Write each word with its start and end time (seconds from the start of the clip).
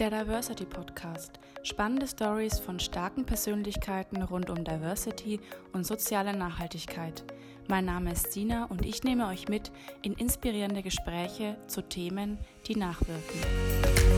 Der 0.00 0.08
Diversity 0.08 0.64
Podcast. 0.64 1.38
Spannende 1.62 2.08
Stories 2.08 2.58
von 2.58 2.80
starken 2.80 3.26
Persönlichkeiten 3.26 4.22
rund 4.22 4.48
um 4.48 4.64
Diversity 4.64 5.40
und 5.74 5.84
soziale 5.84 6.34
Nachhaltigkeit. 6.34 7.22
Mein 7.68 7.84
Name 7.84 8.12
ist 8.12 8.32
Sina 8.32 8.64
und 8.64 8.86
ich 8.86 9.04
nehme 9.04 9.26
euch 9.26 9.48
mit 9.48 9.70
in 10.00 10.14
inspirierende 10.14 10.82
Gespräche 10.82 11.58
zu 11.66 11.82
Themen, 11.82 12.38
die 12.66 12.76
nachwirken. 12.76 14.09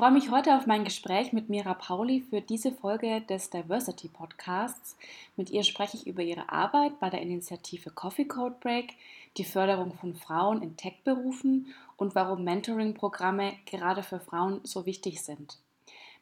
Freue 0.00 0.12
mich 0.12 0.30
heute 0.30 0.56
auf 0.56 0.66
mein 0.66 0.84
Gespräch 0.84 1.34
mit 1.34 1.50
Mira 1.50 1.74
Pauli 1.74 2.22
für 2.22 2.40
diese 2.40 2.72
Folge 2.72 3.20
des 3.20 3.50
Diversity 3.50 4.08
Podcasts. 4.08 4.96
Mit 5.36 5.50
ihr 5.50 5.62
spreche 5.62 5.98
ich 5.98 6.06
über 6.06 6.22
ihre 6.22 6.50
Arbeit 6.50 6.98
bei 7.00 7.10
der 7.10 7.20
Initiative 7.20 7.90
Coffee 7.90 8.24
Code 8.24 8.56
Break, 8.60 8.94
die 9.36 9.44
Förderung 9.44 9.92
von 9.92 10.14
Frauen 10.14 10.62
in 10.62 10.74
Tech-Berufen 10.78 11.74
und 11.98 12.14
warum 12.14 12.44
Mentoring-Programme 12.44 13.52
gerade 13.66 14.02
für 14.02 14.20
Frauen 14.20 14.62
so 14.62 14.86
wichtig 14.86 15.20
sind. 15.20 15.58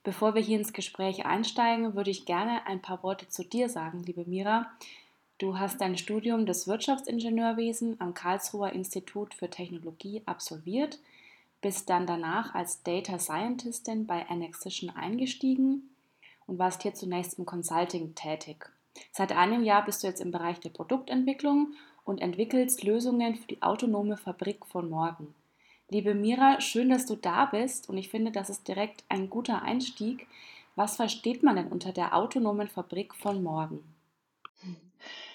Bevor 0.02 0.34
wir 0.34 0.42
hier 0.42 0.58
ins 0.58 0.72
Gespräch 0.72 1.24
einsteigen, 1.24 1.94
würde 1.94 2.10
ich 2.10 2.26
gerne 2.26 2.66
ein 2.66 2.82
paar 2.82 3.04
Worte 3.04 3.28
zu 3.28 3.44
dir 3.44 3.68
sagen, 3.68 4.02
liebe 4.02 4.24
Mira. 4.26 4.66
Du 5.38 5.56
hast 5.56 5.80
dein 5.80 5.96
Studium 5.96 6.46
des 6.46 6.66
Wirtschaftsingenieurwesen 6.66 8.00
am 8.00 8.12
Karlsruher 8.12 8.72
Institut 8.72 9.34
für 9.34 9.48
Technologie 9.48 10.22
absolviert– 10.26 10.98
bist 11.60 11.90
dann 11.90 12.06
danach 12.06 12.54
als 12.54 12.82
Data 12.82 13.18
Scientistin 13.18 14.06
bei 14.06 14.28
Annexation 14.28 14.90
eingestiegen 14.90 15.90
und 16.46 16.58
warst 16.58 16.82
hier 16.82 16.94
zunächst 16.94 17.38
im 17.38 17.46
Consulting 17.46 18.14
tätig. 18.14 18.70
Seit 19.12 19.32
einem 19.32 19.62
Jahr 19.62 19.84
bist 19.84 20.02
du 20.02 20.06
jetzt 20.06 20.20
im 20.20 20.30
Bereich 20.30 20.60
der 20.60 20.70
Produktentwicklung 20.70 21.74
und 22.04 22.20
entwickelst 22.20 22.84
Lösungen 22.84 23.36
für 23.36 23.46
die 23.46 23.62
autonome 23.62 24.16
Fabrik 24.16 24.64
von 24.66 24.88
morgen. 24.88 25.34
Liebe 25.90 26.14
Mira, 26.14 26.60
schön, 26.60 26.90
dass 26.90 27.06
du 27.06 27.16
da 27.16 27.46
bist 27.46 27.88
und 27.88 27.96
ich 27.96 28.08
finde, 28.08 28.30
das 28.30 28.50
ist 28.50 28.68
direkt 28.68 29.04
ein 29.08 29.30
guter 29.30 29.62
Einstieg. 29.62 30.26
Was 30.76 30.96
versteht 30.96 31.42
man 31.42 31.56
denn 31.56 31.68
unter 31.68 31.92
der 31.92 32.14
autonomen 32.14 32.68
Fabrik 32.68 33.14
von 33.14 33.42
morgen? 33.42 33.82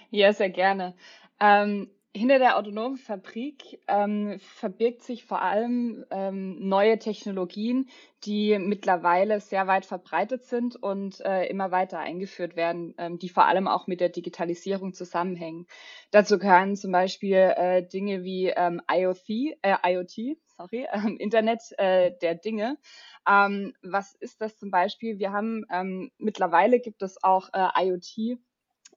Ja, 0.09 0.31
sehr 0.31 0.49
gerne. 0.49 0.93
Ähm, 1.39 1.89
hinter 2.15 2.37
der 2.37 2.57
autonomen 2.57 2.97
Fabrik 2.97 3.79
ähm, 3.87 4.39
verbirgt 4.39 5.01
sich 5.01 5.25
vor 5.25 5.41
allem 5.41 6.05
ähm, 6.11 6.67
neue 6.67 6.99
Technologien, 6.99 7.89
die 8.23 8.59
mittlerweile 8.59 9.39
sehr 9.39 9.65
weit 9.65 9.85
verbreitet 9.85 10.43
sind 10.43 10.75
und 10.75 11.19
äh, 11.21 11.47
immer 11.47 11.71
weiter 11.71 11.97
eingeführt 11.97 12.55
werden, 12.55 12.93
ähm, 12.99 13.17
die 13.17 13.29
vor 13.29 13.45
allem 13.45 13.67
auch 13.67 13.87
mit 13.87 13.99
der 13.99 14.09
Digitalisierung 14.09 14.93
zusammenhängen. 14.93 15.65
Dazu 16.11 16.37
gehören 16.37 16.75
zum 16.75 16.91
Beispiel 16.91 17.53
äh, 17.57 17.83
Dinge 17.83 18.23
wie 18.23 18.49
ähm, 18.49 18.79
IoT, 18.91 19.57
äh, 19.63 19.75
IoT, 19.83 20.37
sorry, 20.55 20.87
ähm, 20.93 21.17
Internet 21.17 21.61
äh, 21.79 22.11
der 22.21 22.35
Dinge. 22.35 22.77
Ähm, 23.27 23.73
was 23.81 24.13
ist 24.13 24.39
das 24.39 24.55
zum 24.59 24.69
Beispiel? 24.69 25.17
Wir 25.17 25.31
haben 25.31 25.65
ähm, 25.71 26.11
mittlerweile 26.19 26.79
gibt 26.79 27.01
es 27.01 27.23
auch 27.23 27.49
äh, 27.53 27.87
IoT 27.87 28.37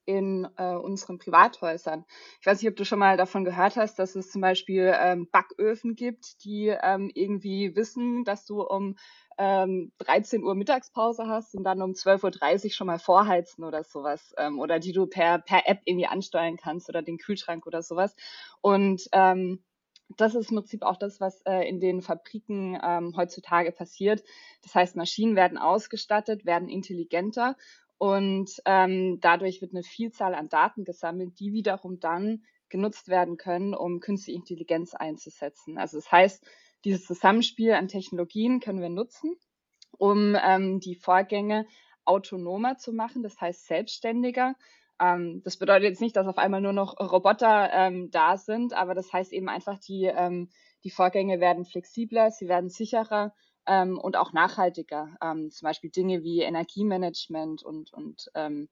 in 0.06 0.48
äh, 0.56 0.74
unseren 0.74 1.18
Privathäusern. 1.18 2.04
Ich 2.40 2.46
weiß 2.46 2.62
nicht, 2.62 2.70
ob 2.70 2.76
du 2.76 2.84
schon 2.84 3.00
mal 3.00 3.16
davon 3.16 3.44
gehört 3.44 3.76
hast, 3.76 3.98
dass 3.98 4.14
es 4.14 4.30
zum 4.30 4.40
Beispiel 4.40 4.94
ähm, 4.98 5.28
Backöfen 5.30 5.96
gibt, 5.96 6.44
die 6.44 6.68
ähm, 6.68 7.10
irgendwie 7.14 7.76
wissen, 7.76 8.24
dass 8.24 8.46
du 8.46 8.62
um 8.62 8.96
ähm, 9.38 9.92
13 9.98 10.42
Uhr 10.42 10.54
Mittagspause 10.54 11.26
hast 11.26 11.54
und 11.54 11.64
dann 11.64 11.82
um 11.82 11.90
12.30 11.92 12.64
Uhr 12.64 12.70
schon 12.70 12.86
mal 12.86 12.98
vorheizen 12.98 13.64
oder 13.64 13.84
sowas. 13.84 14.32
Ähm, 14.38 14.58
oder 14.58 14.78
die 14.78 14.92
du 14.92 15.06
per, 15.06 15.38
per 15.38 15.68
App 15.68 15.80
irgendwie 15.84 16.06
ansteuern 16.06 16.56
kannst 16.56 16.88
oder 16.88 17.02
den 17.02 17.18
Kühlschrank 17.18 17.66
oder 17.66 17.82
sowas. 17.82 18.14
Und 18.60 19.08
ähm, 19.12 19.62
das 20.16 20.34
ist 20.34 20.50
im 20.50 20.56
Prinzip 20.58 20.82
auch 20.82 20.96
das, 20.96 21.20
was 21.20 21.40
äh, 21.42 21.68
in 21.68 21.80
den 21.80 22.00
Fabriken 22.00 22.78
ähm, 22.82 23.14
heutzutage 23.16 23.72
passiert. 23.72 24.22
Das 24.62 24.74
heißt, 24.74 24.96
Maschinen 24.96 25.34
werden 25.34 25.58
ausgestattet, 25.58 26.46
werden 26.46 26.68
intelligenter 26.68 27.56
und 27.98 28.50
ähm, 28.66 29.18
dadurch 29.20 29.60
wird 29.60 29.72
eine 29.72 29.82
Vielzahl 29.82 30.34
an 30.34 30.48
Daten 30.48 30.84
gesammelt, 30.84 31.38
die 31.40 31.52
wiederum 31.52 31.98
dann 31.98 32.42
genutzt 32.68 33.08
werden 33.08 33.36
können, 33.36 33.74
um 33.74 34.00
künstliche 34.00 34.38
Intelligenz 34.38 34.94
einzusetzen. 34.94 35.78
Also 35.78 35.98
das 35.98 36.10
heißt, 36.10 36.44
dieses 36.84 37.06
Zusammenspiel 37.06 37.72
an 37.72 37.88
Technologien 37.88 38.60
können 38.60 38.80
wir 38.80 38.88
nutzen, 38.88 39.36
um 39.98 40.36
ähm, 40.40 40.80
die 40.80 40.94
Vorgänge 40.94 41.66
autonomer 42.04 42.76
zu 42.76 42.92
machen, 42.92 43.22
das 43.22 43.40
heißt 43.40 43.66
selbstständiger. 43.66 44.54
Ähm, 45.00 45.42
das 45.44 45.56
bedeutet 45.56 45.84
jetzt 45.84 46.00
nicht, 46.00 46.16
dass 46.16 46.26
auf 46.26 46.38
einmal 46.38 46.60
nur 46.60 46.72
noch 46.72 46.98
Roboter 47.00 47.70
ähm, 47.72 48.10
da 48.10 48.36
sind, 48.36 48.72
aber 48.72 48.94
das 48.94 49.12
heißt 49.12 49.32
eben 49.32 49.48
einfach, 49.48 49.78
die, 49.78 50.04
ähm, 50.04 50.50
die 50.84 50.90
Vorgänge 50.90 51.40
werden 51.40 51.64
flexibler, 51.64 52.30
sie 52.30 52.48
werden 52.48 52.68
sicherer 52.68 53.34
ähm, 53.66 53.98
und 53.98 54.16
auch 54.16 54.32
nachhaltiger. 54.32 55.16
Ähm, 55.22 55.50
zum 55.50 55.66
Beispiel 55.66 55.90
Dinge 55.90 56.22
wie 56.22 56.40
Energiemanagement 56.40 57.62
und, 57.62 57.92
und 57.92 58.30
ähm, 58.34 58.68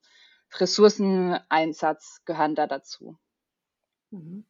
Ressourceneinsatz 0.59 2.21
gehören 2.25 2.55
da 2.55 2.67
dazu. 2.67 3.17
Mhm. 4.11 4.45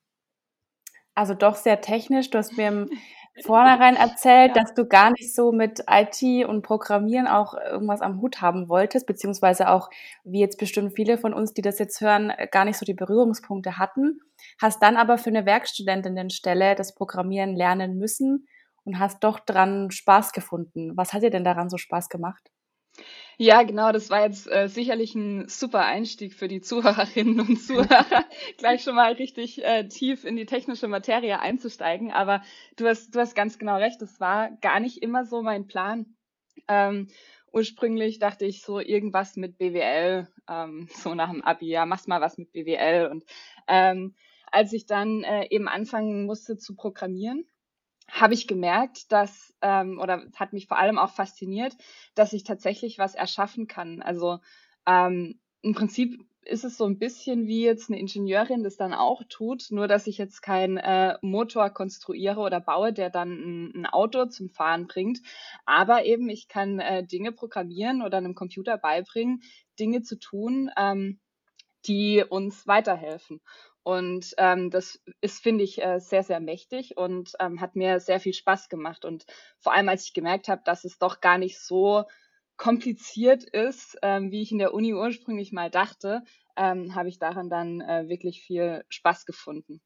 Also 1.16 1.34
doch 1.34 1.56
sehr 1.56 1.80
technisch. 1.80 2.30
Du 2.30 2.38
hast 2.38 2.58
mir 2.58 2.68
im 2.68 2.90
Vornherein 3.44 3.96
erzählt, 3.96 4.56
ja. 4.56 4.62
dass 4.62 4.74
du 4.74 4.86
gar 4.86 5.12
nicht 5.12 5.34
so 5.34 5.52
mit 5.52 5.84
IT 5.90 6.48
und 6.48 6.62
Programmieren 6.62 7.28
auch 7.28 7.54
irgendwas 7.54 8.02
am 8.02 8.22
Hut 8.22 8.42
haben 8.42 8.70
wolltest, 8.70 9.08
beziehungsweise 9.08 9.70
auch, 9.70 9.90
wie 10.24 10.40
jetzt 10.40 10.58
bestimmt 10.58 10.94
viele 10.96 11.18
von 11.18 11.34
uns, 11.34 11.54
die 11.54 11.62
das 11.62 11.80
jetzt 11.80 12.00
hören, 12.00 12.32
gar 12.52 12.66
nicht 12.66 12.78
so 12.78 12.86
die 12.86 12.94
Berührungspunkte 12.94 13.78
hatten. 13.78 14.20
Hast 14.62 14.82
dann 14.82 14.96
aber 14.96 15.18
für 15.18 15.30
eine 15.30 15.46
Werkstudentinnenstelle 15.46 16.76
das 16.76 16.96
Programmieren 16.96 17.56
lernen 17.56 17.98
müssen 17.98 18.48
und 18.86 19.00
hast 19.00 19.24
doch 19.24 19.40
dran 19.40 19.92
Spaß 19.92 20.32
gefunden. 20.32 20.96
Was 20.96 21.14
hat 21.14 21.24
dir 21.24 21.32
denn 21.32 21.44
daran 21.44 21.70
so 21.70 21.78
Spaß 21.78 22.10
gemacht? 22.10 22.52
Ja, 23.38 23.64
genau, 23.64 23.92
das 23.92 24.10
war 24.10 24.24
jetzt 24.24 24.50
äh, 24.50 24.70
sicherlich 24.70 25.14
ein 25.16 25.50
super 25.50 25.84
Einstieg 25.84 26.34
für 26.34 26.48
die 26.48 26.62
Zuhörerinnen 26.62 27.42
und 27.42 27.58
Zuhörer, 27.58 28.26
gleich 28.58 28.84
schon 28.84 28.96
mal 28.96 29.12
richtig 29.12 29.64
äh, 29.64 29.88
tief 29.90 30.24
in 30.24 30.38
die 30.38 30.46
technische 30.46 30.88
Materie 30.88 31.40
einzusteigen. 31.40 32.12
Aber 32.12 32.42
du 32.78 32.88
hast, 32.88 33.14
du 33.14 33.20
hast 33.20 33.36
ganz 33.36 33.60
genau 33.60 33.76
recht, 33.76 34.02
das 34.02 34.22
war 34.22 34.52
gar 34.62 34.80
nicht 34.80 35.04
immer 35.04 35.26
so 35.26 35.42
mein 35.42 35.68
Plan. 35.68 36.16
Ähm, 36.70 37.10
ursprünglich 37.52 38.20
dachte 38.20 38.46
ich 38.46 38.62
so 38.62 38.80
irgendwas 38.80 39.36
mit 39.36 39.58
BWL, 39.58 40.30
ähm, 40.50 40.88
so 40.94 41.14
nach 41.14 41.32
dem 41.32 41.44
Abi, 41.44 41.68
ja, 41.68 41.86
machst 41.86 42.08
mal 42.08 42.22
was 42.22 42.38
mit 42.38 42.54
BWL. 42.54 43.08
Und 43.08 43.26
ähm, 43.68 44.16
als 44.50 44.72
ich 44.72 44.86
dann 44.86 45.24
äh, 45.24 45.48
eben 45.50 45.68
anfangen 45.68 46.26
musste 46.26 46.58
zu 46.58 46.76
programmieren, 46.76 47.46
habe 48.10 48.34
ich 48.34 48.48
gemerkt, 48.48 49.12
dass, 49.12 49.54
ähm, 49.62 50.00
oder 50.00 50.26
hat 50.36 50.54
mich 50.54 50.68
vor 50.68 50.78
allem 50.78 50.98
auch 50.98 51.12
fasziniert, 51.12 51.76
dass 52.14 52.34
ich 52.34 52.44
tatsächlich 52.44 52.98
was 52.98 53.16
erschaffen 53.16 53.68
kann. 53.68 54.02
Also 54.02 54.40
ähm, 54.86 55.40
im 55.62 55.74
Prinzip 55.74 56.24
ist 56.46 56.64
es 56.64 56.78
so 56.78 56.86
ein 56.86 57.00
bisschen 57.00 57.48
wie 57.48 57.64
jetzt 57.64 57.90
eine 57.90 58.00
Ingenieurin 58.00 58.64
das 58.64 58.78
dann 58.78 58.94
auch 58.94 59.24
tut, 59.30 59.68
nur 59.72 59.88
dass 59.88 60.06
ich 60.06 60.18
jetzt 60.20 60.42
keinen 60.42 60.78
äh, 60.78 61.18
Motor 61.22 61.72
konstruiere 61.72 62.40
oder 62.40 62.62
baue, 62.62 62.94
der 62.94 63.10
dann 63.10 63.32
ein, 63.32 63.72
ein, 63.76 63.86
Auto 63.88 64.26
zum 64.28 64.50
Fahren 64.50 64.86
bringt. 64.86 65.20
Aber 65.66 66.06
eben, 66.06 66.30
ich 66.30 66.48
kann 66.48 66.80
äh, 66.80 67.04
Dinge 67.04 67.32
programmieren 67.32 68.04
oder 68.04 68.18
einem 68.18 68.36
Computer 68.36 68.78
beibringen, 68.78 69.42
Dinge 69.80 70.04
zu 70.04 70.20
tun, 70.20 70.70
ähm, 70.78 71.20
die 71.88 72.24
uns 72.28 72.68
weiterhelfen. 72.68 73.42
Und 73.86 74.34
ähm, 74.40 74.72
das 74.72 75.00
ist, 75.22 75.44
finde 75.44 75.64
ich, 75.64 75.80
äh, 75.80 76.00
sehr, 76.00 76.24
sehr 76.24 76.40
mächtig 76.40 76.98
und 76.98 77.34
ähm, 77.40 77.62
hat 77.62 77.76
mir 77.76 78.00
sehr 78.00 78.20
viel 78.20 78.34
Spaß 78.34 78.68
gemacht. 78.68 79.06
Und 79.06 79.28
vor 79.60 79.74
allem, 79.74 79.90
als 79.90 80.08
ich 80.08 80.14
gemerkt 80.16 80.48
habe, 80.48 80.64
dass 80.66 80.86
es 80.86 80.98
doch 80.98 81.22
gar 81.22 81.38
nicht 81.38 81.60
so 81.60 82.06
kompliziert 82.58 83.44
ist, 83.44 83.96
ähm, 84.02 84.32
wie 84.32 84.42
ich 84.42 84.52
in 84.52 84.58
der 84.58 84.74
Uni 84.74 84.96
ursprünglich 84.96 85.52
mal 85.52 85.70
dachte, 85.70 86.24
ähm, 86.56 86.96
habe 86.96 87.10
ich 87.10 87.20
daran 87.20 87.48
dann 87.48 87.80
äh, 87.80 88.10
wirklich 88.10 88.42
viel 88.42 88.84
Spaß 88.90 89.28
gefunden. 89.28 89.82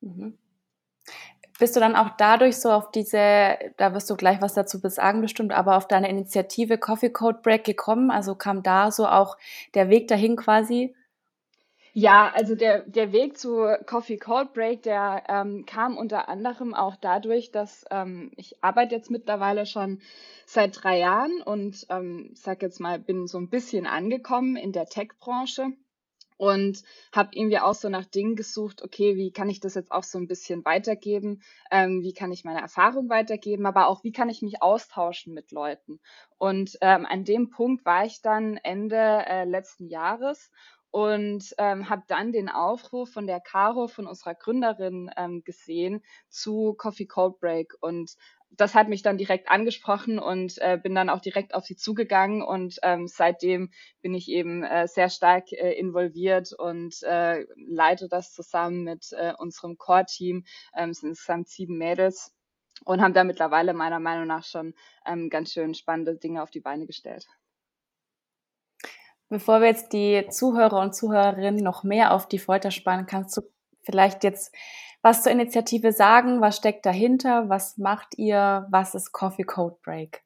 Mhm. 0.00 0.36
Bist 1.60 1.76
du 1.76 1.80
dann 1.80 1.94
auch 1.94 2.16
dadurch 2.18 2.56
so 2.56 2.72
auf 2.72 2.90
diese, 2.90 3.56
da 3.76 3.94
wirst 3.94 4.10
du 4.10 4.16
gleich 4.16 4.42
was 4.42 4.54
dazu 4.54 4.80
besagen 4.80 5.20
bestimmt, 5.20 5.52
aber 5.52 5.76
auf 5.76 5.86
deine 5.86 6.08
Initiative 6.08 6.78
Coffee 6.78 7.10
Code 7.10 7.38
Break 7.44 7.62
gekommen? 7.62 8.10
Also 8.10 8.34
kam 8.34 8.64
da 8.64 8.90
so 8.90 9.06
auch 9.06 9.36
der 9.74 9.88
Weg 9.88 10.08
dahin 10.08 10.34
quasi? 10.34 10.96
Ja, 11.96 12.32
also 12.34 12.56
der, 12.56 12.80
der 12.88 13.12
Weg 13.12 13.38
zu 13.38 13.68
Coffee 13.86 14.16
Cold 14.16 14.52
Break, 14.52 14.82
der 14.82 15.22
ähm, 15.28 15.64
kam 15.64 15.96
unter 15.96 16.28
anderem 16.28 16.74
auch 16.74 16.96
dadurch, 16.96 17.52
dass 17.52 17.84
ähm, 17.90 18.32
ich 18.36 18.62
arbeite 18.64 18.96
jetzt 18.96 19.12
mittlerweile 19.12 19.64
schon 19.64 20.00
seit 20.44 20.82
drei 20.82 20.98
Jahren 20.98 21.40
und 21.40 21.86
ähm, 21.90 22.32
sag 22.34 22.62
jetzt 22.62 22.80
mal, 22.80 22.98
bin 22.98 23.28
so 23.28 23.38
ein 23.38 23.48
bisschen 23.48 23.86
angekommen 23.86 24.56
in 24.56 24.72
der 24.72 24.86
Tech-Branche 24.86 25.68
und 26.36 26.82
habe 27.12 27.30
irgendwie 27.34 27.60
auch 27.60 27.74
so 27.74 27.88
nach 27.88 28.06
Dingen 28.06 28.34
gesucht, 28.34 28.82
okay, 28.82 29.14
wie 29.14 29.30
kann 29.30 29.48
ich 29.48 29.60
das 29.60 29.74
jetzt 29.76 29.92
auch 29.92 30.02
so 30.02 30.18
ein 30.18 30.26
bisschen 30.26 30.64
weitergeben? 30.64 31.42
Ähm, 31.70 32.02
wie 32.02 32.12
kann 32.12 32.32
ich 32.32 32.44
meine 32.44 32.60
Erfahrung 32.60 33.08
weitergeben? 33.08 33.66
Aber 33.66 33.86
auch, 33.86 34.02
wie 34.02 34.12
kann 34.12 34.28
ich 34.28 34.42
mich 34.42 34.60
austauschen 34.62 35.32
mit 35.32 35.52
Leuten? 35.52 36.00
Und 36.38 36.76
ähm, 36.80 37.06
an 37.06 37.24
dem 37.24 37.50
Punkt 37.50 37.84
war 37.84 38.04
ich 38.04 38.20
dann 38.20 38.56
Ende 38.56 38.96
äh, 38.96 39.44
letzten 39.44 39.86
Jahres 39.86 40.50
und 40.94 41.56
ähm, 41.58 41.90
habe 41.90 42.04
dann 42.06 42.30
den 42.30 42.48
Aufruf 42.48 43.10
von 43.10 43.26
der 43.26 43.40
Caro, 43.40 43.88
von 43.88 44.06
unserer 44.06 44.36
Gründerin, 44.36 45.10
ähm, 45.16 45.42
gesehen 45.42 46.04
zu 46.28 46.74
Coffee 46.78 47.06
Cold 47.06 47.40
Break 47.40 47.74
und 47.80 48.12
das 48.52 48.76
hat 48.76 48.88
mich 48.88 49.02
dann 49.02 49.18
direkt 49.18 49.50
angesprochen 49.50 50.20
und 50.20 50.56
äh, 50.58 50.78
bin 50.80 50.94
dann 50.94 51.10
auch 51.10 51.20
direkt 51.20 51.52
auf 51.52 51.64
sie 51.64 51.74
zugegangen 51.74 52.42
und 52.42 52.78
ähm, 52.84 53.08
seitdem 53.08 53.72
bin 54.02 54.14
ich 54.14 54.28
eben 54.28 54.62
äh, 54.62 54.86
sehr 54.86 55.10
stark 55.10 55.50
äh, 55.50 55.72
involviert 55.72 56.52
und 56.56 57.02
äh, 57.02 57.44
leite 57.56 58.06
das 58.08 58.32
zusammen 58.32 58.84
mit 58.84 59.08
äh, 59.18 59.32
unserem 59.36 59.76
Core-Team. 59.76 60.44
Ähm, 60.76 60.90
es 60.90 61.00
sind 61.00 61.08
insgesamt 61.08 61.48
sieben 61.48 61.76
Mädels 61.76 62.32
und 62.84 63.02
haben 63.02 63.14
da 63.14 63.24
mittlerweile 63.24 63.74
meiner 63.74 63.98
Meinung 63.98 64.28
nach 64.28 64.44
schon 64.44 64.74
ähm, 65.04 65.28
ganz 65.28 65.52
schön 65.52 65.74
spannende 65.74 66.14
Dinge 66.14 66.40
auf 66.40 66.50
die 66.50 66.60
Beine 66.60 66.86
gestellt. 66.86 67.26
Bevor 69.34 69.60
wir 69.60 69.66
jetzt 69.66 69.92
die 69.92 70.28
Zuhörer 70.30 70.80
und 70.80 70.94
Zuhörerinnen 70.94 71.56
noch 71.56 71.82
mehr 71.82 72.14
auf 72.14 72.28
die 72.28 72.38
Folter 72.38 72.70
spannen, 72.70 73.06
kannst 73.06 73.36
du 73.36 73.42
vielleicht 73.82 74.22
jetzt 74.22 74.54
was 75.02 75.24
zur 75.24 75.32
Initiative 75.32 75.90
sagen? 75.90 76.40
Was 76.40 76.56
steckt 76.56 76.86
dahinter? 76.86 77.48
Was 77.48 77.76
macht 77.76 78.16
ihr? 78.16 78.68
Was 78.70 78.94
ist 78.94 79.10
Coffee 79.10 79.42
Code 79.42 79.76
Break? 79.82 80.22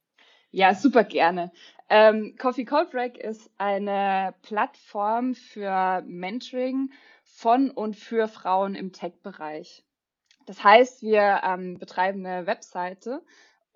Ja, 0.51 0.75
super 0.75 1.05
gerne. 1.05 1.53
Ähm, 1.89 2.37
Coffee 2.39 2.67
Code 2.67 2.91
Break 2.91 3.17
ist 3.17 3.51
eine 3.57 4.35
Plattform 4.43 5.35
für 5.35 6.03
Mentoring 6.07 6.91
von 7.25 7.71
und 7.71 7.97
für 7.97 8.29
Frauen 8.29 8.75
im 8.75 8.93
Tech-Bereich. 8.93 9.87
Das 10.45 10.63
heißt, 10.63 11.01
wir 11.01 11.41
ähm, 11.47 11.79
betreiben 11.79 12.27
eine 12.27 12.47
Webseite, 12.47 13.23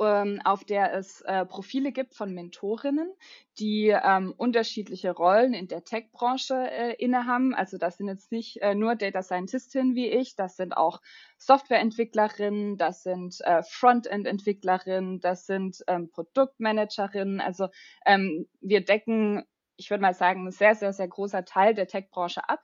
ähm, 0.04 0.40
auf 0.44 0.64
der 0.64 0.94
es 0.94 1.20
äh, 1.22 1.44
Profile 1.44 1.92
gibt 1.92 2.14
von 2.14 2.32
Mentorinnen, 2.34 3.12
die 3.58 3.88
ähm, 3.88 4.34
unterschiedliche 4.36 5.12
Rollen 5.12 5.54
in 5.54 5.68
der 5.68 5.84
Tech-Branche 5.84 6.54
äh, 6.54 6.94
innehaben. 6.94 7.54
Also 7.54 7.78
das 7.78 7.96
sind 7.96 8.08
jetzt 8.08 8.32
nicht 8.32 8.62
äh, 8.62 8.74
nur 8.74 8.96
Data 8.96 9.22
Scientistinnen 9.22 9.94
wie 9.94 10.08
ich, 10.08 10.36
das 10.36 10.56
sind 10.56 10.76
auch 10.76 11.00
Softwareentwicklerinnen, 11.38 12.76
das 12.76 13.02
sind 13.02 13.40
äh, 13.40 13.62
Frontend-Entwicklerinnen, 13.62 15.20
das 15.20 15.46
sind 15.46 15.82
ähm, 15.86 16.10
Produktmanagerinnen. 16.10 17.40
Also 17.40 17.68
ähm, 18.06 18.46
wir 18.60 18.84
decken, 18.84 19.44
ich 19.76 19.90
würde 19.90 20.02
mal 20.02 20.14
sagen, 20.14 20.46
ein 20.46 20.52
sehr, 20.52 20.74
sehr, 20.74 20.92
sehr 20.92 21.08
großer 21.08 21.44
Teil 21.44 21.74
der 21.74 21.86
Tech-Branche 21.86 22.48
ab. 22.48 22.60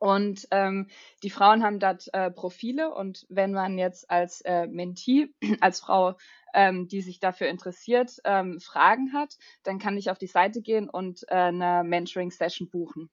Und 0.00 0.48
ähm, 0.50 0.88
die 1.22 1.28
Frauen 1.28 1.62
haben 1.62 1.78
dort 1.78 2.08
äh, 2.14 2.30
Profile 2.30 2.94
und 2.94 3.26
wenn 3.28 3.52
man 3.52 3.76
jetzt 3.76 4.10
als 4.10 4.40
äh, 4.40 4.66
Mentee, 4.66 5.28
als 5.60 5.80
Frau 5.80 6.14
ähm, 6.54 6.88
die 6.88 7.02
sich 7.02 7.20
dafür 7.20 7.48
interessiert, 7.48 8.16
ähm, 8.24 8.60
Fragen 8.60 9.12
hat, 9.12 9.36
dann 9.62 9.78
kann 9.78 9.96
ich 9.96 10.10
auf 10.10 10.18
die 10.18 10.26
Seite 10.26 10.62
gehen 10.62 10.88
und 10.88 11.22
äh, 11.28 11.34
eine 11.34 11.82
Mentoring-Session 11.84 12.70
buchen. 12.70 13.10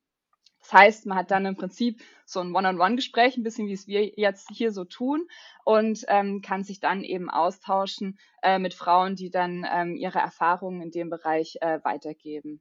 Das 0.60 0.74
heißt, 0.74 1.06
man 1.06 1.18
hat 1.18 1.31
dann 1.31 1.45
im 1.45 1.56
Prinzip 1.56 2.01
so 2.25 2.42
ein 2.42 2.54
One-on-One-Gespräch, 2.54 3.38
ein 3.38 3.44
bisschen 3.44 3.68
wie 3.68 3.74
es 3.74 3.88
wir 3.88 4.06
jetzt 4.06 4.50
hier 4.51 4.72
so 4.72 4.84
tun, 4.84 5.28
und 5.63 6.04
ähm, 6.07 6.42
kann 6.42 6.63
sich 6.63 6.80
dann 6.80 7.04
eben 7.04 7.30
austauschen 7.30 8.19
äh, 8.42 8.60
mit 8.60 8.74
Frauen, 8.74 9.16
die 9.16 9.30
dann 9.30 9.66
ähm, 9.72 9.95
ihre 9.95 10.19
Erfahrungen 10.19 10.81
in 10.81 10.92
dem 10.92 11.10
Bereich 11.10 11.57
äh, 11.62 11.80
weitergeben. 11.84 12.60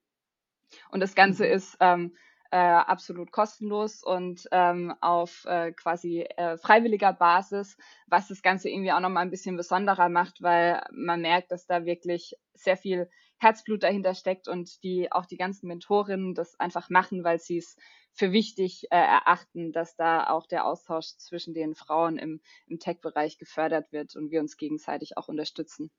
Und 0.91 1.01
das 1.01 1.15
Ganze 1.15 1.47
mhm. 1.47 1.53
ist 1.53 1.77
ähm, 1.81 2.17
äh, 2.51 2.57
absolut 2.57 3.33
kostenlos 3.33 4.03
und 4.03 4.49
ähm, 4.53 4.95
auf 5.01 5.45
äh, 5.47 5.73
quasi 5.73 6.23
äh, 6.23 6.57
freiwilliger 6.59 7.13
Basis, 7.13 7.77
was 8.07 8.29
das 8.29 8.43
Ganze 8.43 8.69
irgendwie 8.69 8.93
auch 8.93 9.01
nochmal 9.01 9.25
ein 9.25 9.31
bisschen 9.31 9.57
besonderer 9.57 10.09
macht, 10.09 10.43
weil 10.43 10.83
man 10.93 11.21
merkt, 11.21 11.51
dass 11.51 11.67
da 11.67 11.85
wirklich 11.85 12.37
sehr 12.55 12.77
viel 12.77 13.09
Herzblut 13.39 13.83
dahinter 13.83 14.15
steckt 14.15 14.49
und 14.49 14.83
die 14.83 15.13
auch 15.13 15.27
die 15.27 15.37
ganzen 15.37 15.67
Mentorinnen 15.69 16.35
das 16.35 16.59
einfach 16.59 16.89
machen, 16.89 17.23
weil 17.25 17.39
sie 17.39 17.59
es 17.59 17.77
für 18.13 18.33
wichtig 18.33 18.87
äh, 18.91 18.97
erachten, 18.97 19.73
dass 19.73 19.95
da 19.95 20.29
auch 20.29 20.47
der 20.47 20.65
Austausch 20.65 21.17
zwischen 21.19 21.53
den 21.53 21.75
Frauen 21.75 22.17
im, 22.17 22.41
im 22.67 22.79
Tech-Bereich 22.79 23.37
gefördert 23.37 23.93
wird 23.93 24.17
und 24.17 24.31
wir 24.31 24.41
uns 24.41 24.57
gegenseitig 24.57 25.19
auch 25.19 25.29
unterstützen. 25.29 25.91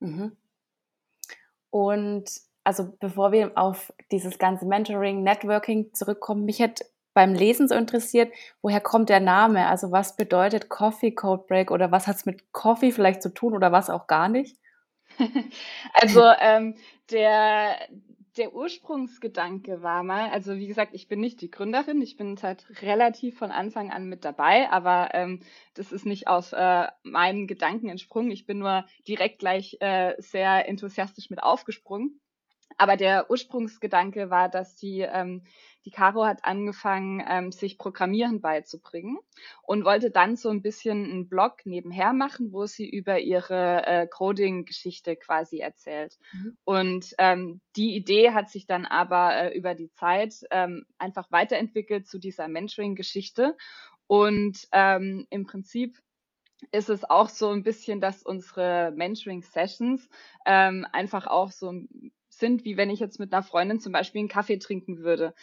Mhm. 0.00 0.36
Und 1.70 2.30
also 2.68 2.94
bevor 3.00 3.32
wir 3.32 3.52
auf 3.56 3.94
dieses 4.12 4.38
ganze 4.38 4.66
Mentoring, 4.66 5.22
Networking 5.22 5.94
zurückkommen, 5.94 6.44
mich 6.44 6.58
hätte 6.58 6.84
beim 7.14 7.32
Lesen 7.32 7.66
so 7.66 7.74
interessiert, 7.74 8.30
woher 8.60 8.82
kommt 8.82 9.08
der 9.08 9.20
Name? 9.20 9.68
Also 9.68 9.90
was 9.90 10.16
bedeutet 10.16 10.68
Coffee 10.68 11.12
Code 11.12 11.44
Break 11.48 11.70
oder 11.70 11.90
was 11.92 12.06
hat 12.06 12.16
es 12.16 12.26
mit 12.26 12.52
Coffee 12.52 12.92
vielleicht 12.92 13.22
zu 13.22 13.32
tun 13.32 13.54
oder 13.54 13.72
was 13.72 13.88
auch 13.88 14.06
gar 14.06 14.28
nicht? 14.28 14.58
also 15.94 16.22
ähm, 16.40 16.74
der, 17.10 17.76
der 18.36 18.52
Ursprungsgedanke 18.52 19.82
war 19.82 20.02
mal, 20.02 20.28
also 20.28 20.54
wie 20.56 20.66
gesagt, 20.66 20.92
ich 20.92 21.08
bin 21.08 21.20
nicht 21.20 21.40
die 21.40 21.50
Gründerin, 21.50 22.02
ich 22.02 22.18
bin 22.18 22.36
halt 22.42 22.66
relativ 22.82 23.38
von 23.38 23.50
Anfang 23.50 23.90
an 23.90 24.10
mit 24.10 24.26
dabei, 24.26 24.70
aber 24.70 25.14
ähm, 25.14 25.40
das 25.72 25.90
ist 25.90 26.04
nicht 26.04 26.28
aus 26.28 26.52
äh, 26.52 26.86
meinen 27.02 27.46
Gedanken 27.46 27.88
entsprungen. 27.88 28.30
Ich 28.30 28.44
bin 28.44 28.58
nur 28.58 28.84
direkt 29.08 29.38
gleich 29.38 29.78
äh, 29.80 30.12
sehr 30.18 30.68
enthusiastisch 30.68 31.30
mit 31.30 31.42
aufgesprungen. 31.42 32.20
Aber 32.76 32.96
der 32.96 33.30
Ursprungsgedanke 33.30 34.30
war, 34.30 34.48
dass 34.48 34.76
die, 34.76 35.00
ähm, 35.00 35.42
die 35.84 35.90
Caro 35.90 36.24
hat 36.24 36.44
angefangen, 36.44 37.24
ähm, 37.28 37.50
sich 37.50 37.78
Programmieren 37.78 38.40
beizubringen 38.40 39.18
und 39.62 39.84
wollte 39.84 40.10
dann 40.10 40.36
so 40.36 40.50
ein 40.50 40.62
bisschen 40.62 41.04
einen 41.04 41.28
Blog 41.28 41.64
nebenher 41.64 42.12
machen, 42.12 42.52
wo 42.52 42.66
sie 42.66 42.88
über 42.88 43.18
ihre 43.18 43.86
äh, 43.86 44.06
Coding-Geschichte 44.06 45.16
quasi 45.16 45.58
erzählt. 45.58 46.18
Mhm. 46.32 46.56
Und 46.64 47.14
ähm, 47.18 47.60
die 47.74 47.96
Idee 47.96 48.32
hat 48.32 48.50
sich 48.50 48.66
dann 48.66 48.84
aber 48.86 49.34
äh, 49.34 49.56
über 49.56 49.74
die 49.74 49.90
Zeit 49.90 50.34
ähm, 50.50 50.84
einfach 50.98 51.30
weiterentwickelt 51.30 52.06
zu 52.06 52.18
dieser 52.18 52.48
Mentoring-Geschichte. 52.48 53.56
Und 54.06 54.68
ähm, 54.72 55.26
im 55.30 55.46
Prinzip 55.46 55.98
ist 56.72 56.90
es 56.90 57.08
auch 57.08 57.28
so 57.28 57.50
ein 57.50 57.62
bisschen, 57.62 58.00
dass 58.00 58.22
unsere 58.22 58.92
Mentoring-Sessions 58.94 60.08
ähm, 60.44 60.86
einfach 60.92 61.26
auch 61.26 61.52
so 61.52 61.72
sind, 62.38 62.64
wie 62.64 62.76
wenn 62.76 62.90
ich 62.90 63.00
jetzt 63.00 63.18
mit 63.18 63.32
einer 63.32 63.42
Freundin 63.42 63.80
zum 63.80 63.92
Beispiel 63.92 64.20
einen 64.20 64.28
Kaffee 64.28 64.58
trinken 64.58 64.98
würde. 64.98 65.34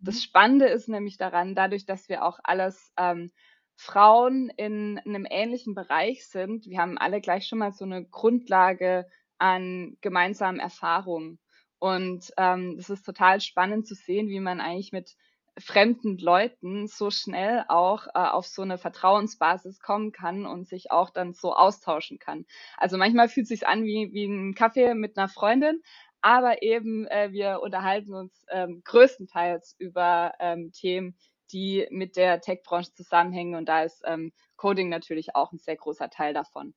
Das 0.00 0.16
mhm. 0.16 0.20
Spannende 0.20 0.66
ist 0.66 0.88
nämlich 0.88 1.16
daran, 1.16 1.54
dadurch, 1.54 1.86
dass 1.86 2.08
wir 2.08 2.24
auch 2.24 2.38
alles 2.42 2.92
ähm, 2.96 3.30
Frauen 3.76 4.50
in 4.56 4.98
einem 4.98 5.26
ähnlichen 5.28 5.74
Bereich 5.74 6.26
sind, 6.26 6.66
wir 6.66 6.78
haben 6.78 6.98
alle 6.98 7.20
gleich 7.20 7.46
schon 7.46 7.58
mal 7.58 7.72
so 7.72 7.84
eine 7.84 8.04
Grundlage 8.04 9.06
an 9.38 9.96
gemeinsamen 10.00 10.60
Erfahrungen. 10.60 11.38
Und 11.78 12.30
ähm, 12.36 12.76
das 12.76 12.90
ist 12.90 13.04
total 13.04 13.40
spannend 13.40 13.88
zu 13.88 13.94
sehen, 13.94 14.28
wie 14.28 14.38
man 14.38 14.60
eigentlich 14.60 14.92
mit 14.92 15.16
fremden 15.58 16.16
Leuten 16.16 16.86
so 16.86 17.10
schnell 17.10 17.64
auch 17.68 18.06
äh, 18.06 18.18
auf 18.18 18.46
so 18.46 18.62
eine 18.62 18.78
Vertrauensbasis 18.78 19.80
kommen 19.80 20.12
kann 20.12 20.46
und 20.46 20.68
sich 20.68 20.90
auch 20.90 21.10
dann 21.10 21.34
so 21.34 21.54
austauschen 21.54 22.18
kann. 22.18 22.46
Also 22.76 22.96
manchmal 22.96 23.28
fühlt 23.28 23.44
es 23.44 23.48
sich 23.48 23.66
an 23.66 23.84
wie, 23.84 24.10
wie 24.12 24.26
ein 24.26 24.54
Kaffee 24.54 24.94
mit 24.94 25.18
einer 25.18 25.28
Freundin, 25.28 25.82
aber 26.22 26.62
eben 26.62 27.06
äh, 27.08 27.32
wir 27.32 27.60
unterhalten 27.60 28.14
uns 28.14 28.46
ähm, 28.50 28.82
größtenteils 28.84 29.74
über 29.78 30.32
ähm, 30.38 30.72
Themen, 30.72 31.16
die 31.52 31.86
mit 31.90 32.16
der 32.16 32.40
Tech-Branche 32.40 32.94
zusammenhängen 32.94 33.56
und 33.56 33.68
da 33.68 33.82
ist 33.82 34.02
ähm, 34.06 34.32
Coding 34.56 34.88
natürlich 34.88 35.34
auch 35.34 35.52
ein 35.52 35.58
sehr 35.58 35.76
großer 35.76 36.08
Teil 36.08 36.32
davon, 36.32 36.74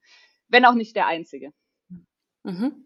wenn 0.49 0.65
auch 0.65 0.73
nicht 0.73 0.95
der 0.95 1.07
einzige. 1.07 1.51
Mhm. 2.43 2.85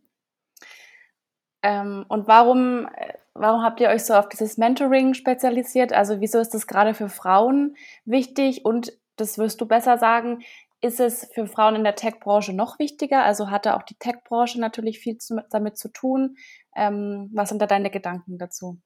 Ähm, 1.62 2.06
und 2.08 2.28
warum, 2.28 2.88
äh, 2.96 3.14
warum 3.34 3.64
habt 3.64 3.80
ihr 3.80 3.90
euch 3.90 4.06
so 4.06 4.14
auf 4.14 4.30
dieses 4.30 4.58
Mentoring 4.58 5.14
spezialisiert? 5.14 5.94
Also 5.94 6.22
wieso 6.22 6.40
ist 6.40 6.54
das 6.54 6.68
gerade 6.68 6.94
für 6.94 7.10
Frauen 7.10 7.76
wichtig? 8.06 8.66
Und 8.66 8.94
das 9.18 9.38
wirst 9.38 9.60
du 9.60 9.66
besser 9.66 9.98
sagen, 9.98 10.42
ist 10.82 11.00
es 11.00 11.30
für 11.34 11.48
Frauen 11.48 11.76
in 11.76 11.84
der 11.84 11.96
Tech-Branche 11.96 12.54
noch 12.54 12.80
wichtiger? 12.80 13.24
Also 13.24 13.50
hat 13.50 13.66
da 13.66 13.76
auch 13.78 13.84
die 13.84 13.98
Tech-Branche 13.98 14.60
natürlich 14.60 15.00
viel 15.00 15.18
zu, 15.18 15.44
damit 15.50 15.78
zu 15.78 15.90
tun. 15.90 16.38
Ähm, 16.76 17.30
was 17.34 17.50
sind 17.50 17.62
da 17.62 17.68
deine 17.68 17.90
Gedanken 17.90 18.38
dazu? 18.38 18.80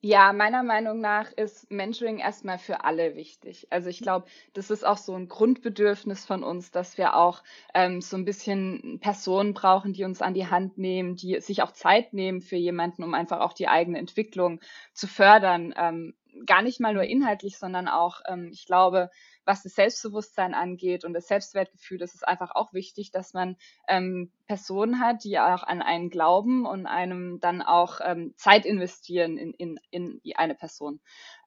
Ja, 0.00 0.32
meiner 0.32 0.62
Meinung 0.62 1.00
nach 1.00 1.32
ist 1.32 1.72
Mentoring 1.72 2.18
erstmal 2.18 2.58
für 2.58 2.84
alle 2.84 3.16
wichtig. 3.16 3.66
Also 3.70 3.88
ich 3.88 4.00
glaube, 4.00 4.26
das 4.52 4.70
ist 4.70 4.86
auch 4.86 4.96
so 4.96 5.12
ein 5.14 5.26
Grundbedürfnis 5.26 6.24
von 6.24 6.44
uns, 6.44 6.70
dass 6.70 6.98
wir 6.98 7.16
auch 7.16 7.42
ähm, 7.74 8.00
so 8.00 8.16
ein 8.16 8.24
bisschen 8.24 9.00
Personen 9.00 9.54
brauchen, 9.54 9.92
die 9.92 10.04
uns 10.04 10.22
an 10.22 10.34
die 10.34 10.46
Hand 10.46 10.78
nehmen, 10.78 11.16
die 11.16 11.40
sich 11.40 11.62
auch 11.62 11.72
Zeit 11.72 12.12
nehmen 12.12 12.42
für 12.42 12.54
jemanden, 12.54 13.02
um 13.02 13.12
einfach 13.12 13.40
auch 13.40 13.52
die 13.52 13.66
eigene 13.66 13.98
Entwicklung 13.98 14.60
zu 14.92 15.08
fördern. 15.08 15.74
Ähm, 15.76 16.14
gar 16.46 16.62
nicht 16.62 16.80
mal 16.80 16.94
nur 16.94 17.04
inhaltlich, 17.04 17.58
sondern 17.58 17.88
auch, 17.88 18.20
ähm, 18.26 18.50
ich 18.52 18.66
glaube, 18.66 19.10
was 19.44 19.62
das 19.62 19.74
Selbstbewusstsein 19.74 20.54
angeht 20.54 21.04
und 21.04 21.14
das 21.14 21.26
Selbstwertgefühl, 21.28 21.98
das 21.98 22.14
ist 22.14 22.26
einfach 22.26 22.54
auch 22.54 22.72
wichtig, 22.72 23.10
dass 23.10 23.32
man 23.34 23.56
ähm, 23.88 24.32
Personen 24.46 25.00
hat, 25.00 25.24
die 25.24 25.38
auch 25.38 25.62
an 25.62 25.82
einen 25.82 26.10
glauben 26.10 26.66
und 26.66 26.86
einem 26.86 27.40
dann 27.40 27.62
auch 27.62 28.00
ähm, 28.02 28.34
Zeit 28.36 28.66
investieren 28.66 29.38
in, 29.38 29.52
in, 29.54 29.80
in 29.90 30.20
eine 30.36 30.54
Person. 30.54 31.00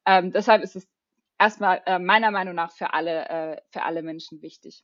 Ähm, 0.06 0.32
deshalb 0.32 0.64
ist 0.64 0.76
es 0.76 0.88
erstmal 1.38 1.82
äh, 1.86 2.00
meiner 2.00 2.32
Meinung 2.32 2.56
nach 2.56 2.72
für 2.72 2.94
alle, 2.94 3.30
äh, 3.30 3.62
für 3.72 3.84
alle 3.84 4.04
Menschen 4.04 4.42
wichtig. 4.42 4.84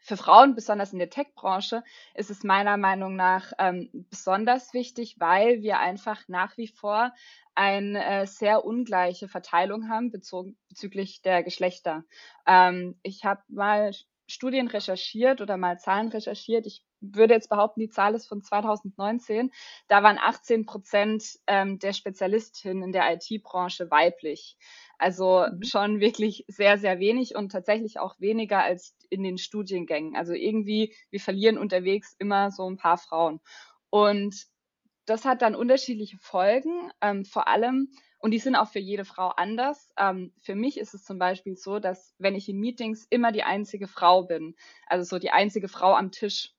Für 0.00 0.16
Frauen, 0.16 0.54
besonders 0.54 0.92
in 0.92 0.98
der 0.98 1.10
Tech-Branche, 1.10 1.82
ist 2.14 2.30
es 2.30 2.44
meiner 2.44 2.76
Meinung 2.76 3.16
nach 3.16 3.52
ähm, 3.58 3.90
besonders 4.10 4.72
wichtig, 4.72 5.16
weil 5.18 5.62
wir 5.62 5.78
einfach 5.78 6.28
nach 6.28 6.56
wie 6.56 6.68
vor 6.68 7.12
eine 7.54 8.04
äh, 8.04 8.26
sehr 8.26 8.64
ungleiche 8.64 9.28
Verteilung 9.28 9.88
haben 9.88 10.10
bezogen, 10.10 10.56
bezüglich 10.68 11.22
der 11.22 11.42
Geschlechter. 11.42 12.04
Ähm, 12.46 12.98
ich 13.02 13.24
habe 13.24 13.42
mal 13.48 13.92
Studien 14.28 14.68
recherchiert 14.68 15.40
oder 15.40 15.56
mal 15.56 15.78
Zahlen 15.78 16.08
recherchiert. 16.08 16.66
Ich 16.66 16.84
würde 17.00 17.34
jetzt 17.34 17.48
behaupten, 17.48 17.80
die 17.80 17.88
Zahl 17.88 18.14
ist 18.14 18.28
von 18.28 18.42
2019. 18.42 19.50
Da 19.88 20.02
waren 20.02 20.18
18 20.18 20.66
Prozent 20.66 21.38
ähm, 21.46 21.78
der 21.78 21.92
Spezialistinnen 21.92 22.82
in 22.82 22.92
der 22.92 23.12
IT-Branche 23.12 23.90
weiblich. 23.90 24.56
Also 24.98 25.46
mhm. 25.50 25.62
schon 25.62 26.00
wirklich 26.00 26.44
sehr, 26.48 26.78
sehr 26.78 26.98
wenig 26.98 27.34
und 27.36 27.52
tatsächlich 27.52 27.98
auch 27.98 28.18
weniger 28.20 28.62
als 28.62 28.96
in 29.10 29.22
den 29.22 29.38
Studiengängen. 29.38 30.16
Also 30.16 30.32
irgendwie, 30.32 30.94
wir 31.10 31.20
verlieren 31.20 31.56
unterwegs 31.56 32.14
immer 32.18 32.50
so 32.50 32.68
ein 32.68 32.76
paar 32.76 32.98
Frauen. 32.98 33.40
Und 33.90 34.46
das 35.06 35.24
hat 35.24 35.40
dann 35.40 35.54
unterschiedliche 35.54 36.18
Folgen, 36.18 36.90
ähm, 37.00 37.24
vor 37.24 37.48
allem, 37.48 37.90
und 38.18 38.32
die 38.32 38.38
sind 38.38 38.56
auch 38.56 38.68
für 38.68 38.80
jede 38.80 39.04
Frau 39.04 39.28
anders. 39.28 39.88
Ähm, 39.96 40.34
für 40.40 40.54
mich 40.54 40.78
ist 40.78 40.92
es 40.92 41.04
zum 41.04 41.18
Beispiel 41.18 41.56
so, 41.56 41.78
dass 41.78 42.14
wenn 42.18 42.34
ich 42.34 42.48
in 42.48 42.58
Meetings 42.58 43.06
immer 43.08 43.32
die 43.32 43.44
einzige 43.44 43.86
Frau 43.86 44.24
bin, 44.24 44.54
also 44.86 45.04
so 45.04 45.18
die 45.18 45.30
einzige 45.30 45.68
Frau 45.68 45.94
am 45.94 46.10
Tisch, 46.10 46.52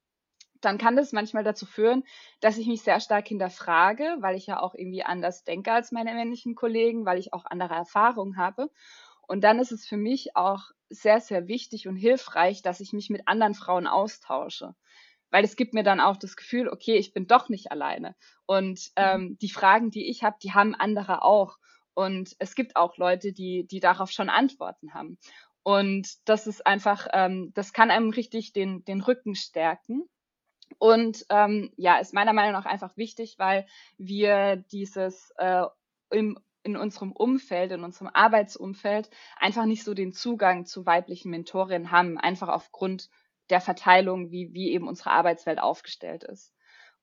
dann 0.62 0.78
kann 0.78 0.96
das 0.96 1.12
manchmal 1.12 1.44
dazu 1.44 1.66
führen, 1.66 2.04
dass 2.42 2.58
ich 2.58 2.68
mich 2.68 2.82
sehr 2.82 3.00
stark 3.00 3.28
hinterfrage, 3.28 4.18
weil 4.20 4.36
ich 4.36 4.48
ja 4.48 4.60
auch 4.60 4.76
irgendwie 4.76 5.04
anders 5.04 5.44
denke 5.44 5.72
als 5.72 5.92
meine 5.92 6.14
männlichen 6.14 6.56
Kollegen, 6.56 7.06
weil 7.06 7.18
ich 7.18 7.34
auch 7.34 7.46
andere 7.46 7.76
Erfahrungen 7.76 8.38
habe. 8.38 8.70
Und 9.28 9.44
dann 9.44 9.60
ist 9.60 9.72
es 9.72 9.86
für 9.86 9.98
mich 9.98 10.36
auch 10.36 10.72
sehr, 10.90 11.22
sehr 11.22 11.48
wichtig 11.48 11.88
und 11.88 11.96
hilfreich, 11.96 12.62
dass 12.62 12.80
ich 12.80 12.94
mich 12.94 13.10
mit 13.10 13.28
anderen 13.28 13.54
Frauen 13.54 13.88
austausche. 13.88 14.74
Weil 15.30 15.44
es 15.44 15.56
gibt 15.56 15.76
mir 15.76 15.84
dann 15.84 16.00
auch 16.00 16.18
das 16.18 16.36
Gefühl, 16.36 16.68
okay, 16.68 16.96
ich 16.96 17.14
bin 17.14 17.28
doch 17.28 17.50
nicht 17.50 17.72
alleine. 17.72 18.16
Und 18.48 18.80
mhm. 18.80 19.04
ähm, 19.04 19.38
die 19.40 19.52
Fragen, 19.52 19.92
die 19.92 20.10
ich 20.10 20.24
habe, 20.24 20.38
die 20.42 20.54
haben 20.54 20.74
andere 20.74 21.22
auch. 21.22 21.58
Und 21.94 22.36
es 22.40 22.56
gibt 22.56 22.76
auch 22.76 22.98
Leute, 22.98 23.32
die, 23.32 23.68
die 23.68 23.80
darauf 23.80 24.10
schon 24.10 24.30
Antworten 24.30 24.94
haben. 24.94 25.20
Und 25.64 26.28
das 26.28 26.48
ist 26.48 26.66
einfach, 26.66 27.08
ähm, 27.14 27.52
das 27.54 27.74
kann 27.74 27.92
einem 27.92 28.10
richtig 28.10 28.54
den, 28.54 28.84
den 28.86 29.02
Rücken 29.02 29.36
stärken. 29.36 30.10
Und 30.80 31.26
ähm, 31.30 31.72
ja, 31.76 32.00
ist 32.00 32.14
meiner 32.14 32.34
Meinung 32.34 32.54
nach 32.54 32.66
einfach 32.66 32.96
wichtig, 32.96 33.36
weil 33.38 33.68
wir 33.98 34.56
dieses 34.72 35.32
äh, 35.38 35.66
im, 36.10 36.40
in 36.64 36.78
unserem 36.78 37.12
Umfeld, 37.12 37.72
in 37.74 37.84
unserem 37.84 38.10
Arbeitsumfeld 38.14 39.10
einfach 39.36 39.66
nicht 39.66 39.84
so 39.84 39.94
den 39.94 40.14
Zugang 40.14 40.66
zu 40.66 40.86
weiblichen 40.86 41.32
Mentorinnen 41.32 41.92
haben, 41.92 42.18
einfach 42.18 42.48
aufgrund 42.48 43.10
der 43.50 43.60
Verteilung, 43.60 44.32
wie, 44.32 44.54
wie 44.54 44.72
eben 44.72 44.88
unsere 44.88 45.12
Arbeitswelt 45.12 45.60
aufgestellt 45.60 46.24
ist. 46.24 46.54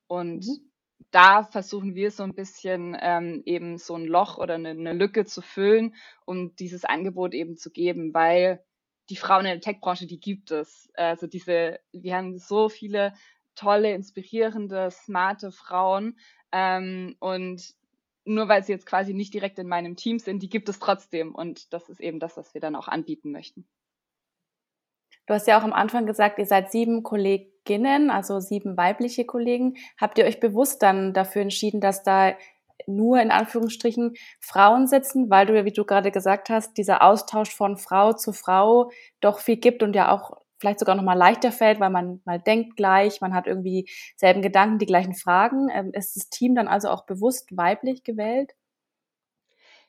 Und 0.06 0.46
mhm. 0.46 0.70
da 1.10 1.42
versuchen 1.42 1.94
wir 1.94 2.10
so 2.10 2.22
ein 2.22 2.34
bisschen 2.34 2.96
ähm, 2.98 3.42
eben 3.44 3.76
so 3.76 3.94
ein 3.94 4.06
Loch 4.06 4.38
oder 4.38 4.54
eine, 4.54 4.70
eine 4.70 4.94
Lücke 4.94 5.26
zu 5.26 5.42
füllen, 5.42 5.94
um 6.24 6.54
dieses 6.56 6.84
Angebot 6.86 7.34
eben 7.34 7.56
zu 7.56 7.70
geben, 7.70 8.14
weil 8.14 8.64
die 9.10 9.16
Frauen 9.16 9.46
in 9.46 9.52
der 9.52 9.60
Tech-Branche, 9.60 10.06
die 10.06 10.18
gibt 10.18 10.50
es. 10.50 10.90
Also 10.94 11.26
diese, 11.26 11.78
wir 11.92 12.16
haben 12.16 12.38
so 12.38 12.68
viele 12.68 13.12
tolle, 13.56 13.92
inspirierende, 13.92 14.90
smarte 14.90 15.50
Frauen. 15.50 16.18
Ähm, 16.52 17.16
und 17.18 17.74
nur 18.24 18.48
weil 18.48 18.64
sie 18.64 18.72
jetzt 18.72 18.86
quasi 18.86 19.14
nicht 19.14 19.34
direkt 19.34 19.58
in 19.58 19.68
meinem 19.68 19.96
Team 19.96 20.18
sind, 20.18 20.42
die 20.42 20.48
gibt 20.48 20.68
es 20.68 20.78
trotzdem. 20.78 21.34
Und 21.34 21.72
das 21.72 21.88
ist 21.88 22.00
eben 22.00 22.20
das, 22.20 22.36
was 22.36 22.54
wir 22.54 22.60
dann 22.60 22.76
auch 22.76 22.88
anbieten 22.88 23.32
möchten. 23.32 23.66
Du 25.26 25.34
hast 25.34 25.48
ja 25.48 25.58
auch 25.58 25.64
am 25.64 25.72
Anfang 25.72 26.06
gesagt, 26.06 26.38
ihr 26.38 26.46
seid 26.46 26.70
sieben 26.70 27.02
Kolleginnen, 27.02 28.10
also 28.10 28.38
sieben 28.38 28.76
weibliche 28.76 29.24
Kollegen. 29.24 29.76
Habt 30.00 30.18
ihr 30.18 30.24
euch 30.24 30.38
bewusst 30.38 30.82
dann 30.82 31.12
dafür 31.12 31.42
entschieden, 31.42 31.80
dass 31.80 32.04
da 32.04 32.36
nur 32.86 33.20
in 33.20 33.30
Anführungsstrichen 33.30 34.14
Frauen 34.38 34.86
sitzen, 34.86 35.30
weil 35.30 35.46
du 35.46 35.56
ja, 35.56 35.64
wie 35.64 35.72
du 35.72 35.84
gerade 35.84 36.12
gesagt 36.12 36.50
hast, 36.50 36.76
dieser 36.76 37.02
Austausch 37.02 37.54
von 37.54 37.76
Frau 37.76 38.12
zu 38.12 38.32
Frau 38.32 38.90
doch 39.20 39.40
viel 39.40 39.56
gibt 39.56 39.82
und 39.82 39.96
ja 39.96 40.12
auch 40.12 40.42
vielleicht 40.66 40.80
sogar 40.80 40.96
noch 40.96 41.04
mal 41.04 41.14
leichter 41.14 41.52
fällt, 41.52 41.78
weil 41.78 41.90
man 41.90 42.20
mal 42.24 42.40
denkt 42.40 42.76
gleich, 42.76 43.20
man 43.20 43.34
hat 43.34 43.46
irgendwie 43.46 43.88
dieselben 44.14 44.42
Gedanken, 44.42 44.80
die 44.80 44.86
gleichen 44.86 45.14
Fragen. 45.14 45.68
Ähm, 45.72 45.92
ist 45.92 46.16
das 46.16 46.28
Team 46.28 46.56
dann 46.56 46.66
also 46.66 46.88
auch 46.88 47.06
bewusst 47.06 47.56
weiblich 47.56 48.02
gewählt? 48.02 48.52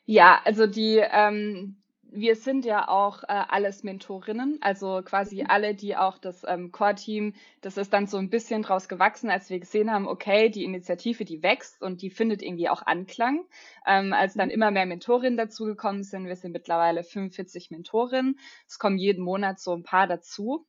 Ja, 0.04 0.40
also 0.44 0.68
die, 0.68 1.02
ähm, 1.10 1.82
wir 2.10 2.36
sind 2.36 2.64
ja 2.64 2.88
auch 2.88 3.22
äh, 3.24 3.26
alles 3.28 3.82
Mentorinnen, 3.82 4.58
also 4.60 5.02
quasi 5.04 5.42
mhm. 5.42 5.50
alle, 5.50 5.74
die 5.74 5.96
auch 5.96 6.18
das 6.18 6.44
ähm, 6.46 6.72
Core-Team, 6.72 7.34
das 7.60 7.76
ist 7.76 7.92
dann 7.92 8.06
so 8.06 8.16
ein 8.18 8.30
bisschen 8.30 8.62
draus 8.62 8.88
gewachsen, 8.88 9.30
als 9.30 9.50
wir 9.50 9.60
gesehen 9.60 9.90
haben, 9.90 10.08
okay, 10.08 10.48
die 10.48 10.64
Initiative, 10.64 11.24
die 11.24 11.42
wächst 11.42 11.82
und 11.82 12.02
die 12.02 12.10
findet 12.10 12.42
irgendwie 12.42 12.68
auch 12.68 12.82
Anklang. 12.82 13.44
Ähm, 13.86 14.12
als 14.12 14.34
dann 14.34 14.48
mhm. 14.48 14.54
immer 14.54 14.70
mehr 14.70 14.86
Mentorinnen 14.86 15.36
dazugekommen 15.36 16.02
sind, 16.02 16.26
wir 16.26 16.36
sind 16.36 16.52
mittlerweile 16.52 17.02
45 17.02 17.70
Mentorinnen, 17.70 18.38
es 18.66 18.78
kommen 18.78 18.98
jeden 18.98 19.22
Monat 19.24 19.60
so 19.60 19.74
ein 19.74 19.82
paar 19.82 20.06
dazu. 20.06 20.66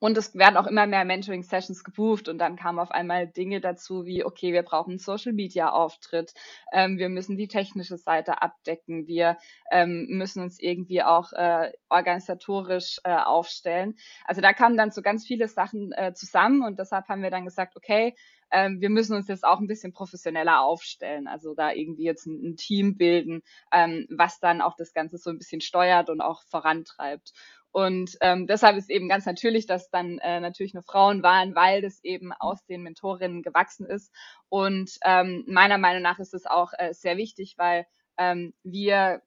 Und 0.00 0.16
es 0.16 0.34
werden 0.34 0.56
auch 0.56 0.66
immer 0.66 0.86
mehr 0.86 1.04
Mentoring-Sessions 1.04 1.82
gebucht 1.82 2.28
und 2.28 2.38
dann 2.38 2.56
kamen 2.56 2.78
auf 2.78 2.90
einmal 2.90 3.26
Dinge 3.26 3.60
dazu 3.60 4.04
wie, 4.06 4.24
okay, 4.24 4.52
wir 4.52 4.62
brauchen 4.62 4.90
einen 4.90 4.98
Social-Media-Auftritt, 4.98 6.34
ähm, 6.72 6.98
wir 6.98 7.08
müssen 7.08 7.36
die 7.36 7.48
technische 7.48 7.96
Seite 7.96 8.40
abdecken, 8.40 9.06
wir 9.06 9.38
ähm, 9.72 10.06
müssen 10.08 10.42
uns 10.42 10.60
irgendwie 10.60 11.02
auch 11.02 11.32
äh, 11.32 11.72
organisatorisch 11.88 13.00
äh, 13.04 13.16
aufstellen. 13.16 13.96
Also 14.24 14.40
da 14.40 14.52
kamen 14.52 14.76
dann 14.76 14.92
so 14.92 15.02
ganz 15.02 15.26
viele 15.26 15.48
Sachen 15.48 15.92
äh, 15.92 16.12
zusammen 16.14 16.62
und 16.62 16.78
deshalb 16.78 17.08
haben 17.08 17.22
wir 17.22 17.30
dann 17.30 17.44
gesagt, 17.44 17.76
okay, 17.76 18.14
ähm, 18.50 18.80
wir 18.80 18.90
müssen 18.90 19.14
uns 19.14 19.28
jetzt 19.28 19.44
auch 19.44 19.60
ein 19.60 19.66
bisschen 19.66 19.92
professioneller 19.92 20.62
aufstellen, 20.62 21.26
also 21.26 21.54
da 21.54 21.72
irgendwie 21.72 22.04
jetzt 22.04 22.26
ein, 22.26 22.52
ein 22.52 22.56
Team 22.56 22.96
bilden, 22.96 23.42
ähm, 23.72 24.06
was 24.10 24.40
dann 24.40 24.60
auch 24.60 24.74
das 24.76 24.92
Ganze 24.94 25.18
so 25.18 25.30
ein 25.30 25.38
bisschen 25.38 25.60
steuert 25.60 26.08
und 26.10 26.20
auch 26.20 26.42
vorantreibt. 26.44 27.32
Und 27.78 28.16
ähm, 28.22 28.48
deshalb 28.48 28.76
ist 28.76 28.90
eben 28.90 29.08
ganz 29.08 29.24
natürlich, 29.24 29.66
dass 29.66 29.88
dann 29.88 30.18
äh, 30.18 30.40
natürlich 30.40 30.74
nur 30.74 30.82
Frauen 30.82 31.22
waren, 31.22 31.54
weil 31.54 31.80
das 31.80 32.02
eben 32.02 32.32
aus 32.32 32.64
den 32.66 32.82
Mentorinnen 32.82 33.40
gewachsen 33.40 33.86
ist. 33.86 34.12
Und 34.48 34.98
ähm, 35.04 35.44
meiner 35.46 35.78
Meinung 35.78 36.02
nach 36.02 36.18
ist 36.18 36.34
es 36.34 36.44
auch 36.44 36.72
äh, 36.76 36.92
sehr 36.92 37.16
wichtig, 37.16 37.54
weil 37.56 37.86
ähm, 38.16 38.52
wir 38.64 39.22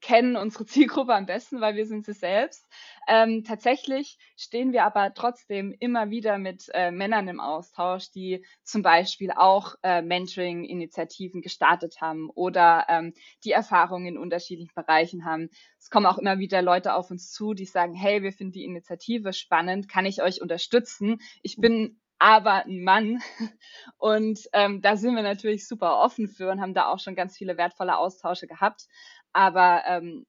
kennen 0.00 0.36
unsere 0.36 0.66
Zielgruppe 0.66 1.14
am 1.14 1.26
besten, 1.26 1.60
weil 1.60 1.76
wir 1.76 1.86
sind 1.86 2.04
sie 2.04 2.12
selbst. 2.12 2.66
Ähm, 3.08 3.44
tatsächlich 3.44 4.18
stehen 4.36 4.72
wir 4.72 4.84
aber 4.84 5.14
trotzdem 5.14 5.74
immer 5.78 6.10
wieder 6.10 6.38
mit 6.38 6.70
äh, 6.74 6.90
Männern 6.90 7.28
im 7.28 7.40
Austausch, 7.40 8.10
die 8.10 8.44
zum 8.62 8.82
Beispiel 8.82 9.30
auch 9.32 9.74
äh, 9.82 10.02
Mentoring-Initiativen 10.02 11.42
gestartet 11.42 12.00
haben 12.00 12.30
oder 12.30 12.86
ähm, 12.88 13.14
die 13.44 13.52
Erfahrungen 13.52 14.06
in 14.06 14.18
unterschiedlichen 14.18 14.74
Bereichen 14.74 15.24
haben. 15.24 15.50
Es 15.78 15.90
kommen 15.90 16.06
auch 16.06 16.18
immer 16.18 16.38
wieder 16.38 16.62
Leute 16.62 16.94
auf 16.94 17.10
uns 17.10 17.32
zu, 17.32 17.54
die 17.54 17.66
sagen, 17.66 17.94
hey, 17.94 18.22
wir 18.22 18.32
finden 18.32 18.52
die 18.52 18.64
Initiative 18.64 19.32
spannend, 19.32 19.88
kann 19.88 20.06
ich 20.06 20.22
euch 20.22 20.40
unterstützen? 20.40 21.20
Ich 21.42 21.56
bin 21.56 22.00
aber 22.20 22.66
ein 22.66 22.84
Mann. 22.84 23.20
Und 23.96 24.48
ähm, 24.52 24.80
da 24.82 24.96
sind 24.96 25.16
wir 25.16 25.22
natürlich 25.22 25.66
super 25.66 25.98
offen 26.00 26.28
für 26.28 26.50
und 26.50 26.60
haben 26.60 26.74
da 26.74 26.86
auch 26.86 26.98
schon 26.98 27.16
ganz 27.16 27.36
viele 27.36 27.56
wertvolle 27.56 27.96
Austausche 27.96 28.46
gehabt. 28.46 28.86
Aber 29.32 29.82
ähm, 29.86 30.26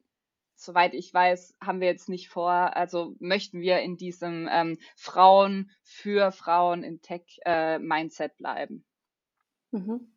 soweit 0.56 0.94
ich 0.94 1.14
weiß, 1.14 1.56
haben 1.62 1.82
wir 1.82 1.88
jetzt 1.88 2.10
nicht 2.10 2.30
vor, 2.30 2.52
also 2.52 3.16
möchten 3.20 3.62
wir 3.62 3.80
in 3.80 3.98
diesem 3.98 4.48
ähm, 4.52 4.78
Frauen 4.96 5.72
für 5.84 6.32
Frauen 6.32 6.84
in 6.84 7.02
Tech-Mindset 7.02 8.32
äh, 8.32 8.38
bleiben. 8.38 8.86
Mhm. 9.72 10.12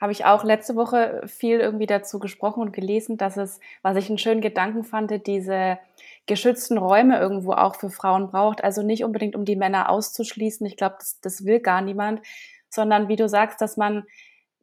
Habe 0.00 0.12
ich 0.12 0.26
auch 0.26 0.44
letzte 0.44 0.76
Woche 0.76 1.22
viel 1.26 1.58
irgendwie 1.58 1.86
dazu 1.86 2.18
gesprochen 2.18 2.60
und 2.60 2.72
gelesen, 2.72 3.16
dass 3.16 3.38
es, 3.38 3.60
was 3.80 3.96
ich 3.96 4.08
einen 4.10 4.18
schönen 4.18 4.42
Gedanken 4.42 4.84
fand, 4.84 5.26
diese 5.26 5.78
geschützten 6.26 6.76
Räume 6.76 7.18
irgendwo 7.18 7.52
auch 7.52 7.76
für 7.76 7.88
Frauen 7.88 8.28
braucht. 8.28 8.62
Also 8.62 8.82
nicht 8.82 9.04
unbedingt, 9.04 9.34
um 9.36 9.46
die 9.46 9.56
Männer 9.56 9.88
auszuschließen. 9.88 10.66
Ich 10.66 10.76
glaube, 10.76 10.96
das, 10.98 11.18
das 11.20 11.46
will 11.46 11.60
gar 11.60 11.80
niemand, 11.80 12.20
sondern 12.68 13.08
wie 13.08 13.16
du 13.16 13.26
sagst, 13.26 13.60
dass 13.62 13.78
man 13.78 14.04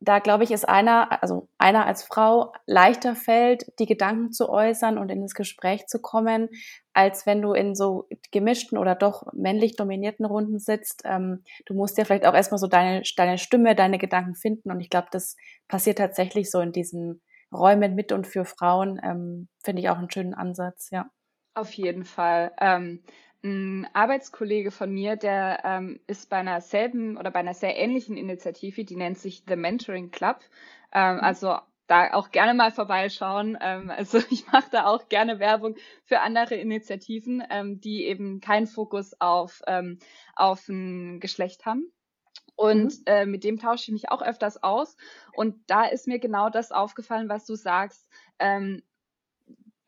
da 0.03 0.19
glaube 0.19 0.43
ich, 0.43 0.51
ist 0.51 0.67
einer, 0.67 1.21
also 1.23 1.47
einer 1.57 1.85
als 1.85 2.03
Frau 2.03 2.53
leichter 2.65 3.15
fällt, 3.15 3.65
die 3.79 3.85
Gedanken 3.85 4.31
zu 4.31 4.49
äußern 4.49 4.97
und 4.97 5.09
in 5.09 5.21
das 5.21 5.33
Gespräch 5.33 5.87
zu 5.87 6.01
kommen, 6.01 6.49
als 6.93 7.25
wenn 7.25 7.41
du 7.41 7.53
in 7.53 7.73
so 7.73 8.07
gemischten 8.31 8.77
oder 8.77 8.95
doch 8.95 9.23
männlich 9.33 9.75
dominierten 9.75 10.25
Runden 10.25 10.59
sitzt. 10.59 11.03
Ähm, 11.05 11.43
du 11.65 11.73
musst 11.73 11.97
ja 11.97 12.05
vielleicht 12.05 12.25
auch 12.25 12.33
erstmal 12.33 12.59
so 12.59 12.67
deine, 12.67 13.03
deine 13.15 13.37
Stimme, 13.37 13.75
deine 13.75 13.97
Gedanken 13.97 14.35
finden 14.35 14.71
und 14.71 14.81
ich 14.81 14.89
glaube, 14.89 15.07
das 15.11 15.37
passiert 15.67 15.99
tatsächlich 15.99 16.51
so 16.51 16.59
in 16.59 16.73
diesen 16.73 17.21
räumen 17.53 17.95
mit 17.95 18.11
und 18.11 18.27
für 18.27 18.45
Frauen, 18.45 18.99
ähm, 19.03 19.47
finde 19.63 19.81
ich 19.81 19.89
auch 19.89 19.97
einen 19.97 20.11
schönen 20.11 20.33
Ansatz, 20.33 20.89
ja. 20.91 21.09
Auf 21.55 21.71
jeden 21.73 22.03
Fall. 22.03 22.51
Ähm, 22.59 23.03
ein 23.43 23.87
Arbeitskollege 23.93 24.71
von 24.71 24.91
mir, 24.91 25.15
der 25.15 25.61
ähm, 25.63 25.99
ist 26.07 26.29
bei 26.29 26.37
einer 26.37 26.61
selben 26.61 27.17
oder 27.17 27.31
bei 27.31 27.39
einer 27.39 27.53
sehr 27.53 27.77
ähnlichen 27.77 28.17
Initiative, 28.17 28.85
die 28.85 28.95
nennt 28.95 29.17
sich 29.17 29.43
The 29.47 29.55
Mentoring 29.55 30.11
Club. 30.11 30.39
Ähm, 30.93 31.15
mhm. 31.15 31.21
Also 31.21 31.57
da 31.87 32.13
auch 32.13 32.31
gerne 32.31 32.53
mal 32.53 32.71
vorbeischauen. 32.71 33.57
Ähm, 33.59 33.89
also 33.89 34.17
ich 34.29 34.47
mache 34.51 34.69
da 34.71 34.85
auch 34.85 35.09
gerne 35.09 35.39
Werbung 35.39 35.75
für 36.05 36.21
andere 36.21 36.55
Initiativen, 36.55 37.43
ähm, 37.49 37.81
die 37.81 38.05
eben 38.05 38.39
keinen 38.39 38.67
Fokus 38.67 39.19
auf, 39.19 39.61
ähm, 39.67 39.99
auf 40.35 40.67
ein 40.69 41.19
Geschlecht 41.19 41.65
haben. 41.65 41.91
Und 42.55 42.99
mhm. 42.99 43.03
äh, 43.07 43.25
mit 43.25 43.43
dem 43.43 43.59
tausche 43.59 43.85
ich 43.85 43.91
mich 43.91 44.11
auch 44.11 44.21
öfters 44.21 44.61
aus. 44.61 44.95
Und 45.33 45.55
da 45.67 45.85
ist 45.85 46.07
mir 46.07 46.19
genau 46.19 46.49
das 46.49 46.71
aufgefallen, 46.71 47.29
was 47.29 47.45
du 47.45 47.55
sagst. 47.55 48.07
Ähm, 48.39 48.83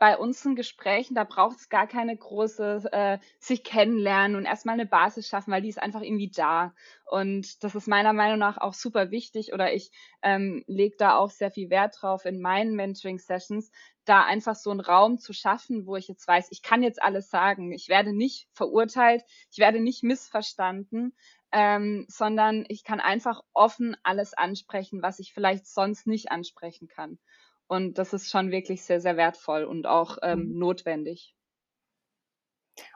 bei 0.06 0.20
unseren 0.20 0.56
Gesprächen, 0.56 1.16
da 1.16 1.24
braucht 1.24 1.58
es 1.58 1.68
gar 1.68 1.88
keine 1.88 2.16
große 2.16 2.84
äh, 2.92 3.18
sich 3.40 3.64
kennenlernen 3.64 4.38
und 4.38 4.46
erstmal 4.46 4.74
eine 4.74 4.86
Basis 4.86 5.28
schaffen, 5.28 5.52
weil 5.52 5.64
die 5.64 5.70
ist 5.70 5.82
einfach 5.82 6.02
irgendwie 6.02 6.30
da. 6.30 6.76
Und 7.10 7.64
das 7.64 7.74
ist 7.74 7.88
meiner 7.88 8.14
Meinung 8.14 8.38
nach 8.38 8.60
auch 8.60 8.76
super 8.76 9.10
wichtig 9.10 9.52
oder 9.52 9.74
ich 9.74 9.90
ähm, 10.22 10.64
lege 10.68 10.96
da 11.00 11.16
auch 11.18 11.32
sehr 11.32 11.50
viel 11.50 11.72
Wert 11.72 11.98
drauf 12.00 12.26
in 12.26 12.40
meinen 12.40 12.76
Mentoring-Sessions, 12.76 13.72
da 14.06 14.24
einfach 14.24 14.54
so 14.54 14.70
einen 14.70 14.80
Raum 14.80 15.18
zu 15.18 15.34
schaffen, 15.34 15.88
wo 15.88 15.96
ich 15.96 16.08
jetzt 16.08 16.28
weiß, 16.28 16.50
ich 16.52 16.62
kann 16.62 16.84
jetzt 16.84 17.02
alles 17.02 17.32
sagen, 17.32 17.72
ich 17.72 17.90
werde 17.90 18.14
nicht 18.14 18.48
verurteilt, 18.54 19.24
ich 19.52 19.58
werde 19.58 19.80
nicht 19.80 20.04
missverstanden, 20.04 21.16
ähm, 21.52 22.06
sondern 22.10 22.64
ich 22.68 22.84
kann 22.84 23.00
einfach 23.00 23.42
offen 23.54 23.98
alles 24.04 24.36
ansprechen, 24.36 25.02
was 25.02 25.18
ich 25.18 25.34
vielleicht 25.34 25.66
sonst 25.66 26.06
nicht 26.06 26.30
ansprechen 26.30 26.88
kann. 26.88 27.18
Und 27.68 27.98
das 27.98 28.14
ist 28.14 28.30
schon 28.30 28.52
wirklich 28.52 28.84
sehr, 28.84 29.02
sehr 29.02 29.18
wertvoll 29.18 29.64
und 29.64 29.88
auch 29.88 30.18
ähm, 30.22 30.50
mhm. 30.50 30.60
notwendig. 30.60 31.36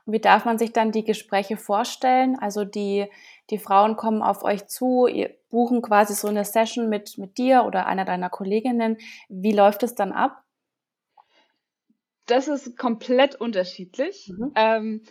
Und 0.05 0.13
wie 0.13 0.19
darf 0.19 0.45
man 0.45 0.57
sich 0.57 0.73
dann 0.73 0.91
die 0.91 1.03
Gespräche 1.03 1.57
vorstellen? 1.57 2.37
Also 2.39 2.65
die, 2.65 3.07
die 3.49 3.57
Frauen 3.57 3.95
kommen 3.95 4.21
auf 4.21 4.43
euch 4.43 4.67
zu, 4.67 5.07
ihr 5.07 5.35
buchen 5.49 5.81
quasi 5.81 6.13
so 6.13 6.27
eine 6.27 6.45
Session 6.45 6.89
mit, 6.89 7.17
mit 7.17 7.37
dir 7.37 7.63
oder 7.65 7.87
einer 7.87 8.05
deiner 8.05 8.29
Kolleginnen. 8.29 8.97
Wie 9.29 9.53
läuft 9.53 9.83
es 9.83 9.95
dann 9.95 10.11
ab? 10.11 10.43
Das 12.25 12.47
ist 12.47 12.77
komplett 12.77 13.35
unterschiedlich. 13.35 14.31
Mhm. 14.35 14.51
Ähm, 14.55 15.03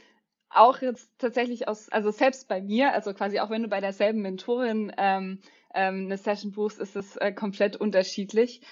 auch 0.51 0.81
jetzt 0.81 1.11
tatsächlich 1.19 1.69
aus, 1.69 1.89
also 1.91 2.11
selbst 2.11 2.49
bei 2.49 2.61
mir, 2.61 2.93
also 2.93 3.13
quasi 3.13 3.41
auch 3.41 3.51
wenn 3.51 3.63
du 3.63 3.69
bei 3.69 3.81
derselben 3.81 4.23
Mentorin 4.23 4.93
ähm, 4.97 5.41
ähm, 5.75 6.07
eine 6.07 6.17
Session 6.17 6.53
buchst, 6.53 6.79
ist 6.79 6.97
es 6.97 7.17
äh, 7.17 7.33
komplett 7.33 7.77
unterschiedlich. 7.77 8.63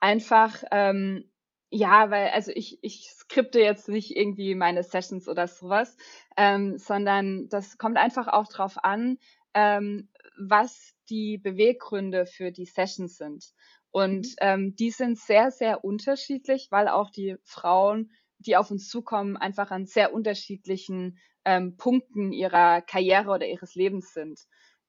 Einfach, 0.00 0.62
ähm, 0.70 1.30
ja, 1.70 2.10
weil, 2.10 2.28
also 2.28 2.52
ich, 2.54 2.78
ich 2.82 3.10
skripte 3.10 3.60
jetzt 3.60 3.88
nicht 3.88 4.16
irgendwie 4.16 4.54
meine 4.54 4.82
Sessions 4.82 5.28
oder 5.28 5.48
sowas, 5.48 5.96
ähm, 6.36 6.78
sondern 6.78 7.48
das 7.48 7.76
kommt 7.78 7.96
einfach 7.96 8.28
auch 8.28 8.46
drauf 8.48 8.82
an, 8.84 9.18
ähm, 9.54 10.08
was 10.38 10.94
die 11.08 11.38
Beweggründe 11.38 12.26
für 12.26 12.52
die 12.52 12.66
Sessions 12.66 13.16
sind. 13.16 13.44
Und 13.90 14.26
mhm. 14.26 14.34
ähm, 14.40 14.76
die 14.76 14.90
sind 14.90 15.18
sehr, 15.18 15.50
sehr 15.50 15.82
unterschiedlich, 15.84 16.68
weil 16.70 16.88
auch 16.88 17.10
die 17.10 17.36
Frauen, 17.42 18.12
die 18.38 18.56
auf 18.56 18.70
uns 18.70 18.88
zukommen, 18.88 19.36
einfach 19.36 19.70
an 19.70 19.86
sehr 19.86 20.12
unterschiedlichen 20.12 21.18
ähm, 21.46 21.76
Punkten 21.76 22.32
ihrer 22.32 22.82
Karriere 22.82 23.30
oder 23.30 23.46
ihres 23.46 23.74
Lebens 23.74 24.12
sind. 24.12 24.40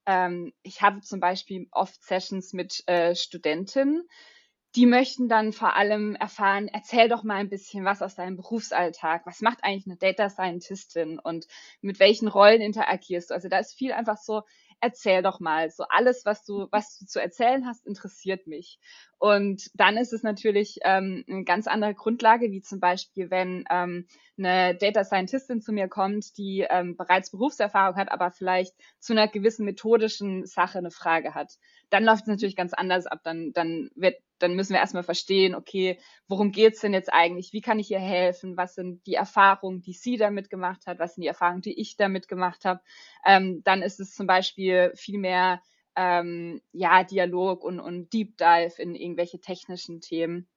Ähm, 0.06 0.54
ich 0.64 0.82
habe 0.82 1.02
zum 1.02 1.20
Beispiel 1.20 1.68
oft 1.72 2.04
Sessions 2.04 2.52
mit 2.52 2.84
äh, 2.88 3.16
Studentinnen, 3.16 4.08
die 4.77 4.86
möchten 4.86 5.27
dann 5.27 5.53
vor 5.53 5.75
allem 5.75 6.13
erfahren, 6.13 6.67
erzähl 6.72 7.10
doch 7.10 7.24
mal 7.24 7.38
ein 7.38 7.50
bisschen 7.50 7.84
was 7.84 8.03
aus 8.03 8.13
deinem 8.13 8.36
Berufsalltag. 8.36 9.25
Was 9.25 9.41
macht 9.41 9.63
eigentlich 9.63 9.88
eine 9.88 9.98
Data 9.98 10.29
Scientistin 10.29 11.17
und 11.17 11.48
mit 11.81 12.00
welchen 12.00 12.27
Rollen 12.27 12.62
interagierst 12.62 13.31
du? 13.31 13.34
Also 13.34 13.50
da 13.50 13.57
ist 13.57 13.74
viel 13.74 13.91
einfach 13.91 14.17
so, 14.17 14.43
erzähl 14.79 15.24
doch 15.24 15.39
mal. 15.39 15.72
So 15.72 15.86
alles, 15.89 16.25
was 16.25 16.46
du, 16.46 16.67
was 16.69 17.00
du 17.00 17.07
zu 17.07 17.19
erzählen 17.19 17.65
hast, 17.65 17.88
interessiert 17.88 18.46
mich. 18.46 18.77
Und 19.17 19.72
dann 19.74 19.98
ist 19.98 20.13
es 20.13 20.22
natürlich 20.22 20.77
ähm, 20.84 21.25
eine 21.27 21.43
ganz 21.43 21.65
andere 21.65 21.96
Grundlage, 21.96 22.51
wie 22.51 22.62
zum 22.62 22.79
Beispiel, 22.79 23.31
wenn 23.31 23.65
ähm, 23.72 24.05
eine 24.38 24.75
Data 24.75 25.03
Scientistin 25.03 25.60
zu 25.60 25.72
mir 25.72 25.88
kommt, 25.88 26.38
die 26.38 26.67
ähm, 26.69 26.96
bereits 26.96 27.31
Berufserfahrung 27.31 27.96
hat, 27.96 28.12
aber 28.12 28.29
vielleicht 28.29 28.75
zu 29.00 29.13
einer 29.13 29.27
gewissen 29.27 29.65
methodischen 29.65 30.46
Sache 30.46 30.77
eine 30.77 30.91
Frage 30.91 31.34
hat. 31.34 31.53
Dann 31.89 32.03
läuft 32.03 32.24
es 32.24 32.27
natürlich 32.27 32.56
ganz 32.56 32.74
anders 32.74 33.08
ab. 33.08 33.22
Dann, 33.24 33.53
dann 33.53 33.89
wird 33.96 34.15
dann 34.39 34.56
müssen 34.56 34.73
wir 34.73 34.80
erstmal 34.80 35.04
verstehen, 35.04 35.56
okay, 35.56 36.00
worum 36.28 36.52
geht's 36.52 36.82
denn 36.82 36.93
jetzt 36.93 37.12
eigentlich? 37.12 37.54
Wie 37.54 37.62
kann 37.62 37.80
ich 37.80 37.91
ihr 37.91 38.00
helfen? 38.00 38.58
Was 38.58 38.76
sind 38.76 39.06
die 39.08 39.15
Erfahrungen, 39.15 39.82
die 39.82 39.93
sie 39.93 40.17
damit 40.17 40.50
gemacht 40.50 40.86
hat? 40.86 41.00
Was 41.00 41.15
sind 41.15 41.23
die 41.23 41.28
Erfahrungen, 41.28 41.62
die 41.62 41.80
ich 41.80 41.97
damit 41.97 42.28
gemacht 42.28 42.65
habe? 42.65 42.82
Ähm, 43.26 43.62
dann 43.63 43.82
ist 43.82 44.00
es 44.00 44.13
zum 44.13 44.28
Beispiel 44.28 44.91
viel 44.95 45.17
mehr 45.17 45.62
ähm, 45.95 46.62
ja, 46.71 47.04
Dialog 47.04 47.63
und, 47.63 47.80
und 47.80 48.13
Deep 48.13 48.38
Dive 48.38 48.80
in 48.82 48.95
irgendwelche 48.95 49.39
technischen 49.39 50.02
Themen. 50.02 50.47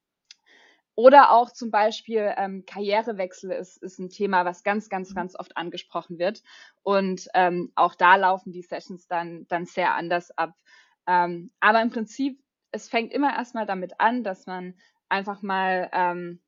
Oder 0.96 1.30
auch 1.30 1.50
zum 1.50 1.70
Beispiel 1.70 2.34
ähm, 2.36 2.64
Karrierewechsel 2.66 3.52
ist, 3.52 3.82
ist 3.82 3.98
ein 3.98 4.10
Thema, 4.10 4.44
was 4.44 4.62
ganz, 4.62 4.90
ganz, 4.90 5.14
ganz 5.14 5.34
oft 5.34 5.56
angesprochen 5.56 6.18
wird. 6.18 6.42
Und 6.82 7.28
ähm, 7.32 7.72
auch 7.74 7.94
da 7.94 8.16
laufen 8.16 8.52
die 8.52 8.60
Sessions 8.60 9.06
dann, 9.06 9.46
dann 9.48 9.64
sehr 9.64 9.94
anders 9.94 10.30
ab. 10.36 10.52
Ähm, 11.10 11.50
aber 11.58 11.82
im 11.82 11.90
Prinzip 11.90 12.40
es 12.72 12.88
fängt 12.88 13.12
immer 13.12 13.34
erstmal 13.34 13.66
damit 13.66 13.98
an, 13.98 14.22
dass 14.22 14.46
man 14.46 14.74
einfach 15.08 15.42
mal 15.42 15.90
ähm, 15.92 16.40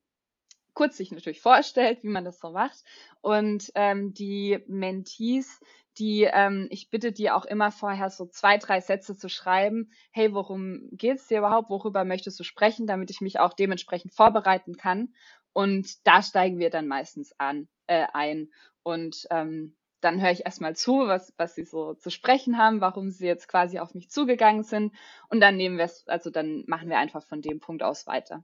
kurz 0.73 0.97
sich 0.97 1.11
natürlich 1.11 1.41
vorstellt, 1.41 2.03
wie 2.03 2.07
man 2.07 2.23
das 2.23 2.39
so 2.39 2.51
macht. 2.51 2.83
Und 3.21 3.71
ähm, 3.75 4.13
die 4.13 4.63
Mentees, 4.67 5.59
die, 5.97 6.23
ähm, 6.23 6.67
ich 6.71 6.89
bitte 6.89 7.11
die 7.11 7.29
auch 7.29 7.45
immer 7.45 7.71
vorher 7.71 8.09
so 8.09 8.25
zwei, 8.25 8.57
drei 8.57 8.79
Sätze 8.79 9.15
zu 9.15 9.29
schreiben. 9.29 9.91
Hey, 10.11 10.33
worum 10.33 10.87
geht's 10.91 11.27
dir 11.27 11.39
überhaupt? 11.39 11.69
Worüber 11.69 12.05
möchtest 12.05 12.39
du 12.39 12.43
sprechen, 12.43 12.87
damit 12.87 13.11
ich 13.11 13.21
mich 13.21 13.39
auch 13.39 13.53
dementsprechend 13.53 14.13
vorbereiten 14.13 14.77
kann? 14.77 15.13
Und 15.51 16.07
da 16.07 16.23
steigen 16.23 16.57
wir 16.57 16.69
dann 16.71 16.87
meistens 16.87 17.33
an, 17.37 17.67
äh, 17.87 18.07
ein. 18.13 18.49
Und 18.81 19.27
ähm, 19.29 19.75
dann 20.03 20.21
höre 20.21 20.31
ich 20.31 20.45
erstmal 20.45 20.75
zu, 20.75 21.07
was, 21.07 21.33
was 21.37 21.55
sie 21.55 21.63
so 21.63 21.93
zu 21.93 22.09
sprechen 22.09 22.57
haben, 22.57 22.81
warum 22.81 23.09
sie 23.09 23.25
jetzt 23.25 23.47
quasi 23.47 23.79
auf 23.79 23.93
mich 23.93 24.09
zugegangen 24.09 24.63
sind. 24.63 24.93
Und 25.29 25.39
dann 25.39 25.55
nehmen 25.55 25.77
wir 25.77 25.85
es, 25.85 26.07
also 26.07 26.29
dann 26.29 26.63
machen 26.67 26.89
wir 26.89 26.97
einfach 26.97 27.23
von 27.23 27.41
dem 27.41 27.59
Punkt 27.59 27.83
aus 27.83 28.07
weiter. 28.07 28.43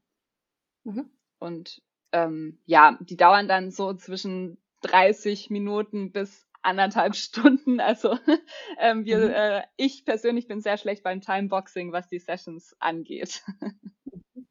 Mhm. 0.84 1.10
Und 1.40 1.82
ähm, 2.12 2.60
ja, 2.66 2.98
die 3.02 3.18
dauern 3.18 3.48
dann 3.48 3.72
so 3.72 3.94
zwischen 3.94 4.58
30 4.82 5.50
Minuten 5.50 6.12
bis 6.12 6.48
anderthalb 6.62 7.16
Stunden. 7.16 7.80
Also 7.80 8.18
ähm, 8.80 9.06
wir, 9.06 9.18
mhm. 9.18 9.34
äh, 9.34 9.64
ich 9.78 10.06
persönlich 10.06 10.48
bin 10.48 10.62
sehr 10.62 10.78
schlecht 10.78 11.04
beim 11.04 11.22
Timeboxing, 11.22 11.92
was 11.92 12.08
die 12.08 12.20
Sessions 12.20 12.76
angeht. 12.80 13.44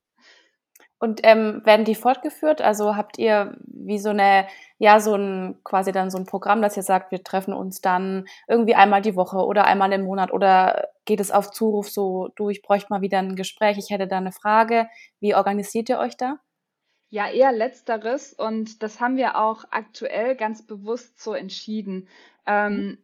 Und 1.00 1.20
ähm, 1.22 1.62
werden 1.64 1.84
die 1.84 1.94
fortgeführt? 1.94 2.60
Also 2.60 2.96
habt 2.96 3.18
ihr 3.18 3.56
wie 3.66 3.98
so 3.98 4.10
eine, 4.10 4.48
ja, 4.78 4.98
so 4.98 5.14
ein, 5.14 5.56
quasi 5.62 5.92
dann 5.92 6.10
so 6.10 6.18
ein 6.18 6.26
Programm, 6.26 6.60
dass 6.60 6.76
ihr 6.76 6.82
sagt, 6.82 7.12
wir 7.12 7.22
treffen 7.22 7.54
uns 7.54 7.80
dann 7.80 8.26
irgendwie 8.48 8.74
einmal 8.74 9.00
die 9.00 9.14
Woche 9.14 9.38
oder 9.38 9.64
einmal 9.64 9.92
im 9.92 10.02
Monat 10.02 10.32
oder 10.32 10.88
geht 11.04 11.20
es 11.20 11.30
auf 11.30 11.52
Zuruf 11.52 11.88
so, 11.88 12.30
du, 12.34 12.48
ich 12.50 12.62
bräuchte 12.62 12.88
mal 12.90 13.00
wieder 13.00 13.18
ein 13.18 13.36
Gespräch, 13.36 13.78
ich 13.78 13.90
hätte 13.90 14.08
da 14.08 14.16
eine 14.16 14.32
Frage. 14.32 14.88
Wie 15.20 15.36
organisiert 15.36 15.88
ihr 15.88 15.98
euch 15.98 16.16
da? 16.16 16.38
Ja, 17.10 17.30
eher 17.30 17.52
letzteres 17.52 18.32
und 18.32 18.82
das 18.82 19.00
haben 19.00 19.16
wir 19.16 19.38
auch 19.38 19.64
aktuell 19.70 20.36
ganz 20.36 20.66
bewusst 20.66 21.22
so 21.22 21.32
entschieden. 21.32 22.08
Ähm, 22.44 22.98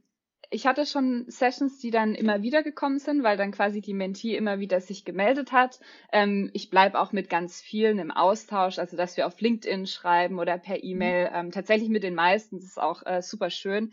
ich 0.55 0.67
hatte 0.67 0.87
schon 0.87 1.25
Sessions, 1.27 1.79
die 1.79 1.91
dann 1.91 2.15
immer 2.15 2.43
wieder 2.43 2.63
gekommen 2.63 3.01
sind, 3.01 3.25
weil 3.25 3.37
dann 3.37 3.51
quasi 3.51 3.81
die 3.81 3.93
Mentee 3.93 4.37
immer 4.37 4.61
wieder 4.61 4.81
sich 4.81 5.05
gemeldet 5.05 5.51
hat. 5.51 5.81
Ähm, 6.13 6.49
ich 6.53 6.71
bleibe 6.71 7.01
auch 7.01 7.11
mit 7.11 7.29
ganz 7.29 7.61
vielen 7.61 7.99
im 7.99 8.13
Austausch, 8.13 8.79
also 8.79 8.97
dass 8.97 9.17
wir 9.17 9.27
auf 9.27 9.41
LinkedIn 9.41 9.87
schreiben 9.87 10.39
oder 10.39 10.57
per 10.57 10.77
mhm. 10.77 10.85
E-Mail. 10.85 11.31
Ähm, 11.35 11.51
tatsächlich 11.51 11.89
mit 11.89 12.05
den 12.05 12.15
meisten, 12.15 12.57
das 12.57 12.67
ist 12.67 12.81
auch 12.81 13.05
äh, 13.05 13.21
super 13.21 13.51
schön. 13.51 13.93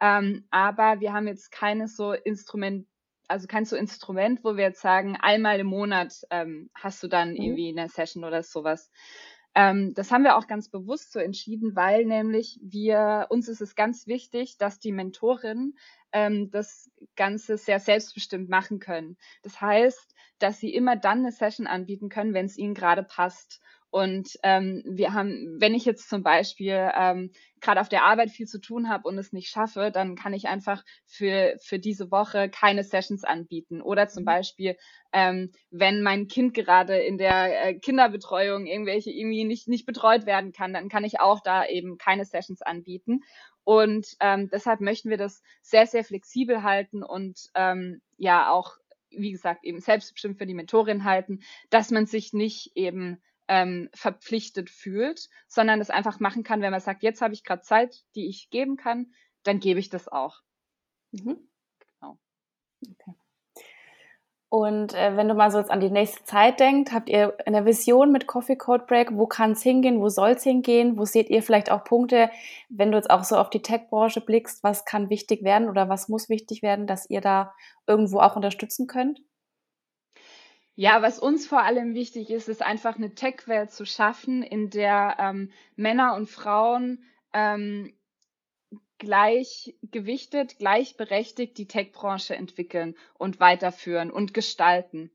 Ähm, 0.00 0.46
aber 0.50 1.00
wir 1.00 1.12
haben 1.12 1.26
jetzt 1.26 1.52
keine 1.52 1.88
so 1.88 2.12
Instrument, 2.12 2.86
also 3.28 3.46
kein 3.46 3.66
so 3.66 3.76
Instrument, 3.76 4.42
wo 4.42 4.56
wir 4.56 4.64
jetzt 4.64 4.80
sagen, 4.80 5.18
einmal 5.20 5.60
im 5.60 5.66
Monat 5.66 6.14
ähm, 6.30 6.70
hast 6.74 7.02
du 7.02 7.08
dann 7.08 7.32
mhm. 7.32 7.36
irgendwie 7.36 7.68
eine 7.76 7.90
Session 7.90 8.24
oder 8.24 8.42
sowas. 8.42 8.90
Ähm, 9.58 9.92
das 9.92 10.12
haben 10.12 10.22
wir 10.22 10.36
auch 10.36 10.46
ganz 10.46 10.68
bewusst 10.68 11.10
so 11.10 11.18
entschieden, 11.18 11.74
weil 11.74 12.04
nämlich 12.04 12.60
wir, 12.62 13.26
uns 13.28 13.48
ist 13.48 13.60
es 13.60 13.74
ganz 13.74 14.06
wichtig, 14.06 14.56
dass 14.56 14.78
die 14.78 14.92
Mentorinnen 14.92 15.76
ähm, 16.12 16.52
das 16.52 16.92
Ganze 17.16 17.58
sehr 17.58 17.80
selbstbestimmt 17.80 18.48
machen 18.48 18.78
können. 18.78 19.16
Das 19.42 19.60
heißt, 19.60 20.14
dass 20.38 20.60
sie 20.60 20.72
immer 20.72 20.94
dann 20.94 21.18
eine 21.18 21.32
Session 21.32 21.66
anbieten 21.66 22.08
können, 22.08 22.34
wenn 22.34 22.46
es 22.46 22.56
ihnen 22.56 22.74
gerade 22.74 23.02
passt. 23.02 23.60
Und 23.90 24.38
ähm, 24.42 24.82
wir 24.86 25.14
haben, 25.14 25.56
wenn 25.60 25.74
ich 25.74 25.86
jetzt 25.86 26.10
zum 26.10 26.22
Beispiel 26.22 26.90
ähm, 26.94 27.30
gerade 27.60 27.80
auf 27.80 27.88
der 27.88 28.04
Arbeit 28.04 28.30
viel 28.30 28.46
zu 28.46 28.60
tun 28.60 28.88
habe 28.88 29.08
und 29.08 29.16
es 29.16 29.32
nicht 29.32 29.48
schaffe, 29.48 29.90
dann 29.90 30.14
kann 30.14 30.34
ich 30.34 30.46
einfach 30.46 30.84
für, 31.06 31.56
für 31.62 31.78
diese 31.78 32.10
Woche 32.10 32.50
keine 32.50 32.84
Sessions 32.84 33.24
anbieten. 33.24 33.80
Oder 33.80 34.08
zum 34.08 34.24
mhm. 34.24 34.26
Beispiel, 34.26 34.76
ähm, 35.12 35.52
wenn 35.70 36.02
mein 36.02 36.26
Kind 36.26 36.52
gerade 36.52 36.98
in 36.98 37.16
der 37.16 37.68
äh, 37.68 37.74
Kinderbetreuung 37.78 38.66
irgendwelche 38.66 39.10
irgendwie 39.10 39.44
nicht, 39.44 39.68
nicht 39.68 39.86
betreut 39.86 40.26
werden 40.26 40.52
kann, 40.52 40.74
dann 40.74 40.90
kann 40.90 41.04
ich 41.04 41.20
auch 41.20 41.40
da 41.40 41.66
eben 41.66 41.96
keine 41.96 42.26
Sessions 42.26 42.60
anbieten. 42.60 43.22
Und 43.64 44.16
ähm, 44.20 44.48
deshalb 44.50 44.80
möchten 44.80 45.10
wir 45.10 45.18
das 45.18 45.42
sehr, 45.62 45.86
sehr 45.86 46.04
flexibel 46.04 46.62
halten 46.62 47.02
und 47.02 47.50
ähm, 47.54 48.00
ja 48.16 48.50
auch, 48.50 48.76
wie 49.10 49.32
gesagt, 49.32 49.64
eben 49.64 49.80
selbstbestimmt 49.80 50.38
für 50.38 50.46
die 50.46 50.54
Mentorin 50.54 51.04
halten, 51.04 51.40
dass 51.70 51.90
man 51.90 52.06
sich 52.06 52.32
nicht 52.32 52.72
eben 52.76 53.22
ähm, 53.48 53.88
verpflichtet 53.94 54.70
fühlt, 54.70 55.28
sondern 55.46 55.78
das 55.78 55.90
einfach 55.90 56.20
machen 56.20 56.44
kann, 56.44 56.60
wenn 56.60 56.70
man 56.70 56.80
sagt, 56.80 57.02
jetzt 57.02 57.22
habe 57.22 57.34
ich 57.34 57.44
gerade 57.44 57.62
Zeit, 57.62 58.04
die 58.14 58.28
ich 58.28 58.50
geben 58.50 58.76
kann, 58.76 59.12
dann 59.42 59.60
gebe 59.60 59.80
ich 59.80 59.88
das 59.88 60.08
auch. 60.08 60.40
Mhm. 61.12 61.48
Genau. 62.00 62.18
Okay. 62.82 63.14
Und 64.50 64.94
äh, 64.94 65.14
wenn 65.14 65.28
du 65.28 65.34
mal 65.34 65.50
so 65.50 65.58
jetzt 65.58 65.70
an 65.70 65.80
die 65.80 65.90
nächste 65.90 66.24
Zeit 66.24 66.58
denkt, 66.58 66.92
habt 66.92 67.10
ihr 67.10 67.36
eine 67.44 67.66
Vision 67.66 68.10
mit 68.10 68.26
Coffee 68.26 68.56
Code 68.56 68.84
Break? 68.86 69.10
Wo 69.12 69.26
kann 69.26 69.52
es 69.52 69.62
hingehen? 69.62 70.00
Wo 70.00 70.08
soll 70.08 70.30
es 70.30 70.42
hingehen? 70.42 70.96
Wo 70.96 71.04
seht 71.04 71.28
ihr 71.28 71.42
vielleicht 71.42 71.70
auch 71.70 71.84
Punkte, 71.84 72.30
wenn 72.70 72.90
du 72.90 72.96
jetzt 72.96 73.10
auch 73.10 73.24
so 73.24 73.36
auf 73.36 73.50
die 73.50 73.60
Tech-Branche 73.60 74.22
blickst, 74.22 74.64
was 74.64 74.86
kann 74.86 75.10
wichtig 75.10 75.42
werden 75.42 75.68
oder 75.68 75.90
was 75.90 76.08
muss 76.08 76.30
wichtig 76.30 76.62
werden, 76.62 76.86
dass 76.86 77.10
ihr 77.10 77.20
da 77.20 77.52
irgendwo 77.86 78.20
auch 78.20 78.36
unterstützen 78.36 78.86
könnt? 78.86 79.20
Ja, 80.80 81.02
was 81.02 81.18
uns 81.18 81.44
vor 81.44 81.64
allem 81.64 81.94
wichtig 81.94 82.30
ist, 82.30 82.48
ist 82.48 82.62
einfach 82.62 82.94
eine 82.94 83.12
Tech-Welt 83.12 83.72
zu 83.72 83.84
schaffen, 83.84 84.44
in 84.44 84.70
der 84.70 85.16
ähm, 85.18 85.50
Männer 85.74 86.14
und 86.14 86.30
Frauen 86.30 87.02
ähm, 87.32 87.92
gleichgewichtet, 88.98 90.58
gleichberechtigt 90.58 91.58
die 91.58 91.66
Tech-Branche 91.66 92.36
entwickeln 92.36 92.94
und 93.14 93.40
weiterführen 93.40 94.12
und 94.12 94.34
gestalten. 94.34 95.10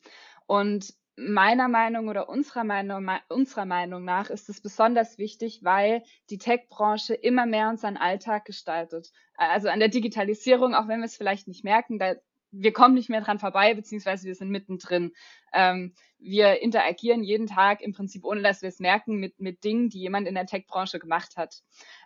Und 0.47 0.95
meiner 1.15 1.69
Meinung 1.69 2.09
oder 2.09 2.27
unserer 2.27 2.65
Meinung, 2.65 3.09
unserer 3.29 3.65
Meinung 3.65 4.03
nach 4.03 4.29
ist 4.29 4.49
es 4.49 4.59
besonders 4.59 5.17
wichtig, 5.17 5.63
weil 5.63 6.03
die 6.29 6.39
Tech-Branche 6.39 7.13
immer 7.13 7.45
mehr 7.45 7.69
unseren 7.69 7.95
Alltag 7.95 8.43
gestaltet. 8.43 9.13
Also 9.37 9.69
an 9.69 9.79
der 9.79 9.87
Digitalisierung, 9.87 10.75
auch 10.75 10.89
wenn 10.89 10.99
wir 10.99 11.05
es 11.05 11.15
vielleicht 11.15 11.47
nicht 11.47 11.63
merken, 11.63 11.99
da 11.99 12.15
wir 12.53 12.71
kommen 12.71 12.93
nicht 12.93 13.09
mehr 13.09 13.21
dran 13.21 13.39
vorbei, 13.39 13.73
beziehungsweise 13.73 14.27
wir 14.27 14.35
sind 14.35 14.49
mittendrin. 14.49 15.11
Ähm, 15.53 15.93
wir 16.19 16.61
interagieren 16.61 17.23
jeden 17.23 17.47
Tag 17.47 17.81
im 17.81 17.93
Prinzip, 17.93 18.23
ohne 18.23 18.41
dass 18.41 18.61
wir 18.61 18.69
es 18.69 18.79
merken, 18.79 19.17
mit, 19.17 19.39
mit 19.39 19.63
Dingen, 19.63 19.89
die 19.89 19.99
jemand 19.99 20.27
in 20.27 20.35
der 20.35 20.45
Tech-Branche 20.45 20.99
gemacht 20.99 21.35
hat. 21.35 21.61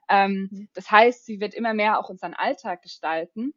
Ähm, 0.09 0.47
mhm. 0.49 0.69
Das 0.73 0.89
heißt, 0.89 1.25
sie 1.25 1.39
wird 1.39 1.53
immer 1.53 1.73
mehr 1.73 1.99
auch 1.99 2.09
unseren 2.09 2.33
Alltag 2.33 2.81
gestalten. 2.81 3.53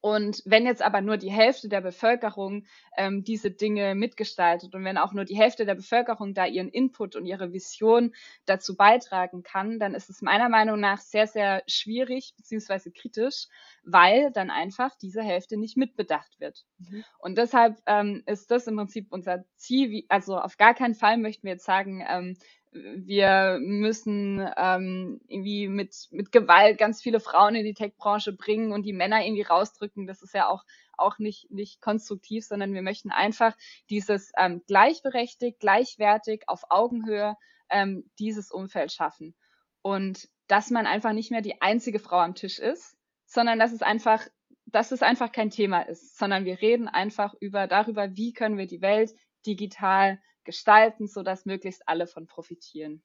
Und 0.00 0.42
wenn 0.44 0.64
jetzt 0.64 0.82
aber 0.82 1.00
nur 1.00 1.16
die 1.16 1.30
Hälfte 1.30 1.68
der 1.68 1.80
Bevölkerung 1.80 2.64
ähm, 2.96 3.24
diese 3.24 3.50
Dinge 3.50 3.94
mitgestaltet 3.96 4.74
und 4.74 4.84
wenn 4.84 4.96
auch 4.96 5.12
nur 5.12 5.24
die 5.24 5.36
Hälfte 5.36 5.66
der 5.66 5.74
Bevölkerung 5.74 6.34
da 6.34 6.46
ihren 6.46 6.68
Input 6.68 7.16
und 7.16 7.26
ihre 7.26 7.52
Vision 7.52 8.14
dazu 8.46 8.76
beitragen 8.76 9.42
kann, 9.42 9.80
dann 9.80 9.94
ist 9.94 10.08
es 10.08 10.22
meiner 10.22 10.48
Meinung 10.48 10.78
nach 10.78 11.00
sehr, 11.00 11.26
sehr 11.26 11.62
schwierig 11.66 12.34
beziehungsweise 12.36 12.92
kritisch, 12.92 13.48
weil 13.82 14.30
dann 14.30 14.50
einfach 14.50 14.94
diese 14.94 15.22
Hälfte 15.22 15.56
nicht 15.56 15.76
mitbedacht 15.76 16.38
wird. 16.38 16.64
Mhm. 16.78 17.04
Und 17.18 17.36
deshalb 17.36 17.78
ähm, 17.86 18.22
ist 18.26 18.50
das 18.52 18.68
im 18.68 18.76
Prinzip 18.76 19.08
unser 19.10 19.44
Ziel. 19.56 19.90
Wie, 19.90 20.06
also 20.08 20.38
auf 20.38 20.56
gar 20.56 20.74
keinen 20.74 20.94
Fall 20.94 21.18
möchten 21.18 21.44
wir 21.44 21.54
jetzt 21.54 21.64
sagen, 21.64 22.04
ähm, 22.08 22.36
wir 22.72 23.58
müssen 23.60 24.46
ähm, 24.56 25.20
irgendwie 25.26 25.68
mit, 25.68 26.08
mit 26.10 26.32
Gewalt 26.32 26.78
ganz 26.78 27.00
viele 27.00 27.20
Frauen 27.20 27.54
in 27.54 27.64
die 27.64 27.74
Tech-Branche 27.74 28.32
bringen 28.32 28.72
und 28.72 28.84
die 28.84 28.92
Männer 28.92 29.24
irgendwie 29.24 29.42
rausdrücken. 29.42 30.06
Das 30.06 30.22
ist 30.22 30.34
ja 30.34 30.48
auch, 30.48 30.64
auch 30.96 31.18
nicht, 31.18 31.50
nicht 31.50 31.80
konstruktiv, 31.80 32.44
sondern 32.44 32.74
wir 32.74 32.82
möchten 32.82 33.10
einfach 33.10 33.56
dieses 33.90 34.32
ähm, 34.36 34.62
gleichberechtigt, 34.66 35.60
gleichwertig, 35.60 36.44
auf 36.46 36.64
Augenhöhe 36.70 37.36
ähm, 37.70 38.10
dieses 38.18 38.50
Umfeld 38.50 38.92
schaffen. 38.92 39.34
Und 39.82 40.28
dass 40.46 40.70
man 40.70 40.86
einfach 40.86 41.12
nicht 41.12 41.30
mehr 41.30 41.42
die 41.42 41.60
einzige 41.60 41.98
Frau 41.98 42.18
am 42.18 42.34
Tisch 42.34 42.58
ist, 42.58 42.96
sondern 43.26 43.58
dass 43.58 43.72
es 43.72 43.82
einfach, 43.82 44.26
dass 44.66 44.92
es 44.92 45.02
einfach 45.02 45.32
kein 45.32 45.50
Thema 45.50 45.82
ist, 45.82 46.18
sondern 46.18 46.44
wir 46.44 46.60
reden 46.60 46.88
einfach 46.88 47.34
über 47.40 47.66
darüber, 47.66 48.16
wie 48.16 48.32
können 48.32 48.58
wir 48.58 48.66
die 48.66 48.82
Welt 48.82 49.14
digital 49.46 50.18
gestalten, 50.48 51.06
sodass 51.06 51.44
möglichst 51.44 51.86
alle 51.86 52.06
von 52.06 52.26
profitieren. 52.26 53.02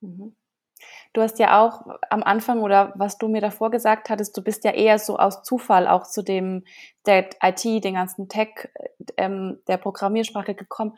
Mhm. 0.00 0.34
Du 1.12 1.20
hast 1.20 1.38
ja 1.38 1.62
auch 1.62 1.82
am 2.08 2.22
Anfang 2.22 2.62
oder 2.62 2.94
was 2.96 3.18
du 3.18 3.28
mir 3.28 3.42
davor 3.42 3.70
gesagt 3.70 4.08
hattest, 4.08 4.34
du 4.34 4.42
bist 4.42 4.64
ja 4.64 4.70
eher 4.70 4.98
so 4.98 5.18
aus 5.18 5.42
Zufall 5.42 5.86
auch 5.86 6.06
zu 6.06 6.22
dem 6.22 6.64
der 7.04 7.28
IT, 7.42 7.84
den 7.84 7.94
ganzen 7.94 8.30
Tech, 8.30 8.70
ähm, 9.18 9.60
der 9.68 9.76
Programmiersprache 9.76 10.54
gekommen. 10.54 10.96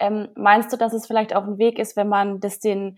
Ähm, 0.00 0.28
meinst 0.34 0.72
du, 0.72 0.78
dass 0.78 0.94
es 0.94 1.06
vielleicht 1.06 1.36
auch 1.36 1.44
ein 1.44 1.58
Weg 1.58 1.78
ist, 1.78 1.94
wenn 1.94 2.08
man 2.08 2.40
das 2.40 2.58
den 2.58 2.96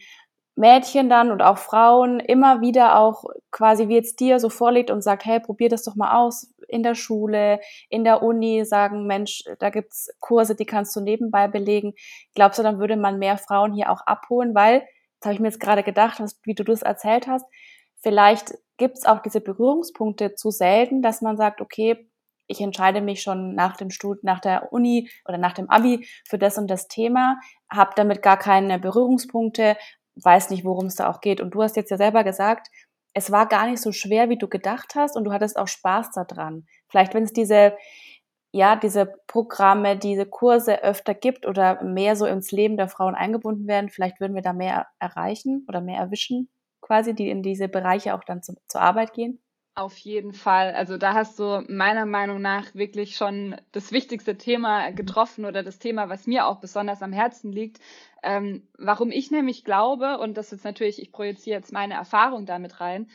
Mädchen 0.54 1.08
dann 1.08 1.32
und 1.32 1.42
auch 1.42 1.58
Frauen 1.58 2.20
immer 2.20 2.60
wieder 2.60 2.96
auch 2.96 3.24
quasi 3.50 3.88
wie 3.88 3.96
jetzt 3.96 4.20
dir 4.20 4.38
so 4.38 4.50
vorlegt 4.50 4.92
und 4.92 5.02
sagt, 5.02 5.24
hey, 5.24 5.40
probier 5.40 5.68
das 5.68 5.82
doch 5.82 5.96
mal 5.96 6.16
aus 6.16 6.54
in 6.70 6.82
der 6.82 6.94
Schule, 6.94 7.60
in 7.88 8.04
der 8.04 8.22
Uni, 8.22 8.64
sagen, 8.64 9.06
Mensch, 9.06 9.44
da 9.58 9.70
gibt's 9.70 10.08
Kurse, 10.20 10.54
die 10.54 10.66
kannst 10.66 10.94
du 10.96 11.00
nebenbei 11.00 11.48
belegen. 11.48 11.94
Glaubst 12.34 12.58
du, 12.58 12.62
dann 12.62 12.78
würde 12.78 12.96
man 12.96 13.18
mehr 13.18 13.38
Frauen 13.38 13.72
hier 13.72 13.90
auch 13.90 14.02
abholen? 14.06 14.54
Weil, 14.54 14.80
das 15.20 15.26
habe 15.26 15.34
ich 15.34 15.40
mir 15.40 15.48
jetzt 15.48 15.60
gerade 15.60 15.82
gedacht, 15.82 16.22
wie 16.44 16.54
du 16.54 16.64
das 16.64 16.82
erzählt 16.82 17.26
hast, 17.26 17.46
vielleicht 18.02 18.54
gibt's 18.76 19.04
auch 19.04 19.20
diese 19.20 19.40
Berührungspunkte 19.40 20.34
zu 20.34 20.50
selten, 20.50 21.02
dass 21.02 21.20
man 21.20 21.36
sagt, 21.36 21.60
okay, 21.60 22.08
ich 22.46 22.60
entscheide 22.60 23.00
mich 23.00 23.22
schon 23.22 23.54
nach 23.54 23.76
dem 23.76 23.90
Stud 23.90 24.24
nach 24.24 24.40
der 24.40 24.72
Uni 24.72 25.08
oder 25.24 25.38
nach 25.38 25.52
dem 25.52 25.70
Abi 25.70 26.06
für 26.28 26.38
das 26.38 26.58
und 26.58 26.68
das 26.68 26.88
Thema, 26.88 27.38
habe 27.70 27.92
damit 27.94 28.22
gar 28.22 28.38
keine 28.38 28.80
Berührungspunkte, 28.80 29.76
weiß 30.16 30.50
nicht, 30.50 30.64
worum 30.64 30.86
es 30.86 30.96
da 30.96 31.08
auch 31.08 31.20
geht. 31.20 31.40
Und 31.40 31.54
du 31.54 31.62
hast 31.62 31.76
jetzt 31.76 31.90
ja 31.90 31.96
selber 31.96 32.24
gesagt, 32.24 32.68
es 33.14 33.30
war 33.30 33.46
gar 33.48 33.68
nicht 33.68 33.82
so 33.82 33.92
schwer, 33.92 34.28
wie 34.28 34.38
du 34.38 34.48
gedacht 34.48 34.94
hast 34.94 35.16
und 35.16 35.24
du 35.24 35.32
hattest 35.32 35.58
auch 35.58 35.68
Spaß 35.68 36.10
daran. 36.12 36.66
Vielleicht, 36.88 37.14
wenn 37.14 37.24
es 37.24 37.32
diese, 37.32 37.76
ja, 38.52 38.76
diese 38.76 39.06
Programme, 39.26 39.96
diese 39.96 40.26
Kurse 40.26 40.82
öfter 40.82 41.14
gibt 41.14 41.46
oder 41.46 41.82
mehr 41.82 42.16
so 42.16 42.26
ins 42.26 42.52
Leben 42.52 42.76
der 42.76 42.88
Frauen 42.88 43.14
eingebunden 43.14 43.66
werden, 43.66 43.90
vielleicht 43.90 44.20
würden 44.20 44.34
wir 44.34 44.42
da 44.42 44.52
mehr 44.52 44.86
erreichen 44.98 45.64
oder 45.68 45.80
mehr 45.80 46.00
erwischen, 46.00 46.50
quasi, 46.80 47.14
die 47.14 47.30
in 47.30 47.42
diese 47.42 47.68
Bereiche 47.68 48.14
auch 48.14 48.24
dann 48.24 48.42
zu, 48.42 48.54
zur 48.68 48.80
Arbeit 48.80 49.12
gehen. 49.12 49.40
Auf 49.80 49.96
jeden 49.96 50.34
Fall. 50.34 50.74
Also 50.74 50.98
da 50.98 51.14
hast 51.14 51.38
du 51.38 51.64
meiner 51.68 52.04
Meinung 52.04 52.42
nach 52.42 52.74
wirklich 52.74 53.16
schon 53.16 53.56
das 53.72 53.92
wichtigste 53.92 54.36
Thema 54.36 54.90
getroffen 54.90 55.46
oder 55.46 55.62
das 55.62 55.78
Thema, 55.78 56.10
was 56.10 56.26
mir 56.26 56.44
auch 56.44 56.60
besonders 56.60 57.00
am 57.00 57.14
Herzen 57.14 57.50
liegt. 57.50 57.80
Ähm, 58.22 58.68
warum 58.76 59.10
ich 59.10 59.30
nämlich 59.30 59.64
glaube, 59.64 60.18
und 60.18 60.36
das 60.36 60.52
ist 60.52 60.64
natürlich, 60.64 61.00
ich 61.00 61.12
projiziere 61.12 61.56
jetzt 61.56 61.72
meine 61.72 61.94
Erfahrung 61.94 62.44
damit 62.44 62.82
rein, 62.82 63.08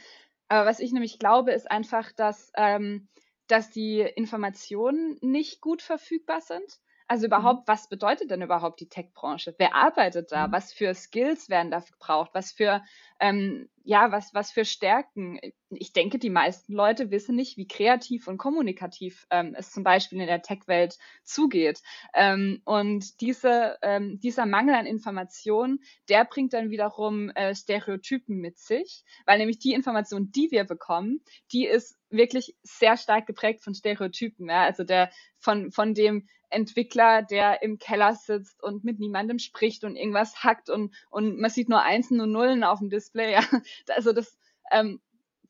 aber 0.47 0.65
was 0.67 0.79
ich 0.79 0.91
nämlich 0.91 1.19
glaube, 1.19 1.51
ist 1.51 1.69
einfach, 1.69 2.11
dass, 2.13 2.51
ähm, 2.55 3.09
dass 3.45 3.69
die 3.69 3.99
Informationen 3.99 5.19
nicht 5.21 5.61
gut 5.61 5.83
verfügbar 5.83 6.41
sind. 6.41 6.79
Also 7.07 7.27
überhaupt, 7.27 7.67
mhm. 7.67 7.71
was 7.71 7.89
bedeutet 7.89 8.31
denn 8.31 8.41
überhaupt 8.41 8.79
die 8.79 8.89
Tech-Branche? 8.89 9.53
Wer 9.59 9.75
arbeitet 9.75 10.31
da? 10.31 10.47
Mhm. 10.47 10.51
Was 10.51 10.73
für 10.73 10.95
Skills 10.95 11.47
werden 11.47 11.69
da 11.69 11.79
gebraucht? 11.79 12.31
Was 12.33 12.51
für 12.51 12.81
ähm, 13.19 13.69
ja, 13.83 14.11
was, 14.11 14.33
was 14.33 14.51
für 14.51 14.65
Stärken. 14.65 15.39
Ich 15.69 15.93
denke, 15.93 16.17
die 16.17 16.31
meisten 16.31 16.73
Leute 16.73 17.11
wissen 17.11 17.35
nicht, 17.35 17.55
wie 17.55 17.67
kreativ 17.67 18.27
und 18.27 18.37
kommunikativ 18.37 19.27
ähm, 19.29 19.55
es 19.55 19.71
zum 19.71 19.83
Beispiel 19.83 20.19
in 20.19 20.25
der 20.25 20.41
Tech-Welt 20.41 20.97
zugeht. 21.23 21.81
Ähm, 22.15 22.61
und 22.65 23.21
diese, 23.21 23.77
ähm, 23.83 24.19
dieser 24.19 24.47
Mangel 24.47 24.73
an 24.73 24.87
Informationen, 24.87 25.83
der 26.09 26.25
bringt 26.25 26.53
dann 26.53 26.71
wiederum 26.71 27.29
äh, 27.29 27.53
Stereotypen 27.53 28.37
mit 28.37 28.57
sich, 28.57 29.03
weil 29.25 29.37
nämlich 29.37 29.59
die 29.59 29.73
Information, 29.73 30.31
die 30.31 30.49
wir 30.49 30.63
bekommen, 30.63 31.21
die 31.51 31.67
ist 31.67 31.95
wirklich 32.09 32.55
sehr 32.63 32.97
stark 32.97 33.27
geprägt 33.27 33.63
von 33.63 33.75
Stereotypen. 33.75 34.49
Ja? 34.49 34.63
Also 34.63 34.83
der 34.83 35.11
von, 35.37 35.71
von 35.71 35.93
dem 35.93 36.27
Entwickler, 36.49 37.21
der 37.21 37.61
im 37.61 37.77
Keller 37.77 38.15
sitzt 38.15 38.63
und 38.63 38.83
mit 38.83 38.99
niemandem 38.99 39.39
spricht 39.39 39.83
und 39.83 39.95
irgendwas 39.95 40.43
hackt 40.43 40.69
und, 40.69 40.93
und 41.09 41.37
man 41.39 41.49
sieht 41.49 41.69
nur 41.69 41.81
Einsen 41.81 42.21
und 42.21 42.31
Nullen 42.31 42.63
auf 42.63 42.79
dem 42.79 42.89
Display. 42.89 43.04
Ja. 43.15 43.43
Also 43.89 44.13
das, 44.13 44.37
ähm, 44.71 45.01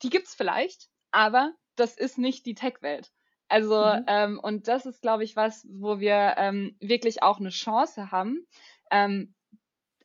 die 0.02 0.10
gibt's 0.10 0.36
vielleicht, 0.36 0.90
aber 1.12 1.54
das 1.76 1.98
ist 1.98 2.18
nicht 2.18 2.46
die 2.46 2.56
Tech-Welt. 2.56 3.12
Also, 3.48 3.86
mhm. 3.86 4.06
ähm, 4.08 4.40
und 4.40 4.68
das 4.68 4.86
ist, 4.86 5.02
glaube 5.02 5.24
ich, 5.24 5.36
was, 5.36 5.68
wo 5.70 6.00
wir 6.00 6.36
ähm, 6.38 6.76
wirklich 6.80 7.22
auch 7.22 7.40
eine 7.40 7.50
Chance 7.50 8.12
haben. 8.12 8.46
Ähm, 8.92 9.36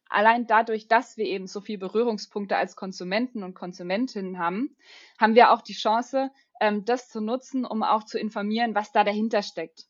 allein 0.09 0.47
dadurch, 0.47 0.89
dass 0.89 1.17
wir 1.17 1.25
eben 1.25 1.47
so 1.47 1.61
viele 1.61 1.79
Berührungspunkte 1.79 2.57
als 2.57 2.77
Konsumenten 2.77 3.43
und 3.43 3.55
Konsumentinnen 3.55 4.39
haben, 4.39 4.77
haben 5.19 5.35
wir 5.35 5.53
auch 5.53 5.63
die 5.63 5.75
Chance, 5.75 6.31
ähm, 6.61 6.85
das 6.85 7.09
zu 7.09 7.21
nutzen, 7.21 7.65
um 7.65 7.83
auch 7.83 8.05
zu 8.05 8.19
informieren, 8.19 8.75
was 8.75 8.93
da 8.93 9.05
dahinter 9.05 9.43
steckt. 9.43 9.87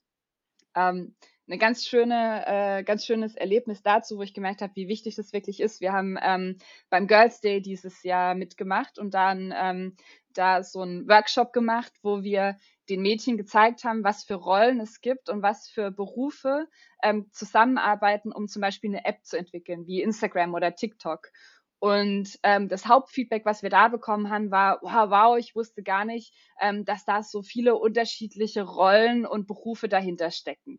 Ähm, 0.77 1.16
eine 1.50 1.58
ganz 1.58 1.84
schöne, 1.84 2.44
äh, 2.46 2.84
ganz 2.84 3.04
schönes 3.04 3.34
Erlebnis 3.34 3.82
dazu, 3.82 4.18
wo 4.18 4.22
ich 4.22 4.34
gemerkt 4.34 4.62
habe, 4.62 4.76
wie 4.76 4.86
wichtig 4.86 5.16
das 5.16 5.32
wirklich 5.32 5.60
ist. 5.60 5.80
Wir 5.80 5.92
haben 5.92 6.16
ähm, 6.22 6.58
beim 6.90 7.08
Girls 7.08 7.40
Day 7.40 7.60
dieses 7.60 8.04
Jahr 8.04 8.36
mitgemacht 8.36 9.00
und 9.00 9.14
dann 9.14 9.52
ähm, 9.56 9.96
da 10.32 10.62
so 10.62 10.82
einen 10.82 11.08
Workshop 11.08 11.52
gemacht, 11.52 11.92
wo 12.02 12.22
wir 12.22 12.56
den 12.88 13.02
Mädchen 13.02 13.36
gezeigt 13.36 13.82
haben, 13.82 14.04
was 14.04 14.22
für 14.22 14.34
Rollen 14.34 14.78
es 14.78 15.00
gibt 15.00 15.28
und 15.28 15.42
was 15.42 15.68
für 15.68 15.90
Berufe 15.90 16.68
ähm, 17.02 17.26
zusammenarbeiten, 17.32 18.30
um 18.30 18.46
zum 18.46 18.62
Beispiel 18.62 18.90
eine 18.90 19.04
App 19.04 19.24
zu 19.24 19.36
entwickeln, 19.36 19.88
wie 19.88 20.02
Instagram 20.02 20.54
oder 20.54 20.76
TikTok. 20.76 21.32
Und 21.80 22.38
ähm, 22.44 22.68
das 22.68 22.86
Hauptfeedback, 22.86 23.44
was 23.44 23.62
wir 23.64 23.70
da 23.70 23.88
bekommen 23.88 24.30
haben, 24.30 24.52
war, 24.52 24.78
wow, 24.82 25.10
wow 25.10 25.38
ich 25.38 25.56
wusste 25.56 25.82
gar 25.82 26.04
nicht, 26.04 26.32
ähm, 26.60 26.84
dass 26.84 27.04
da 27.04 27.24
so 27.24 27.42
viele 27.42 27.74
unterschiedliche 27.74 28.62
Rollen 28.62 29.26
und 29.26 29.48
Berufe 29.48 29.88
dahinter 29.88 30.30
stecken. 30.30 30.78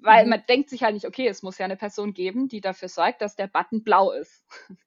Weil 0.00 0.24
mhm. 0.24 0.30
man 0.30 0.42
denkt 0.48 0.70
sich 0.70 0.82
halt 0.82 0.94
nicht, 0.94 1.06
okay, 1.06 1.28
es 1.28 1.42
muss 1.42 1.58
ja 1.58 1.64
eine 1.64 1.76
Person 1.76 2.14
geben, 2.14 2.48
die 2.48 2.60
dafür 2.60 2.88
sorgt, 2.88 3.20
dass 3.20 3.36
der 3.36 3.46
Button 3.46 3.82
blau 3.82 4.12
ist. 4.12 4.44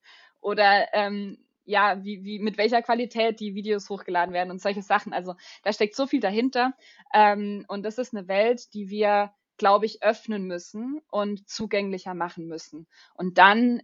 Oder 0.42 0.88
ähm, 0.94 1.38
ja, 1.66 2.04
wie, 2.04 2.24
wie, 2.24 2.40
mit 2.40 2.58
welcher 2.58 2.82
Qualität 2.82 3.40
die 3.40 3.54
Videos 3.54 3.90
hochgeladen 3.90 4.34
werden 4.34 4.52
und 4.52 4.62
solche 4.62 4.82
Sachen. 4.82 5.14
Also 5.14 5.36
da 5.64 5.74
steckt 5.74 5.96
so 5.96 6.08
viel 6.08 6.22
dahinter. 6.22 6.74
Ähm, 7.14 7.66
und 7.68 7.84
das 7.84 7.98
ist 7.98 8.16
eine 8.16 8.28
Welt, 8.28 8.74
die 8.74 8.90
wir, 8.90 9.34
glaube 9.58 9.86
ich, 9.86 10.02
öffnen 10.02 10.46
müssen 10.46 11.02
und 11.12 11.48
zugänglicher 11.50 12.14
machen 12.14 12.48
müssen. 12.48 12.88
Und 13.16 13.38
dann 13.38 13.82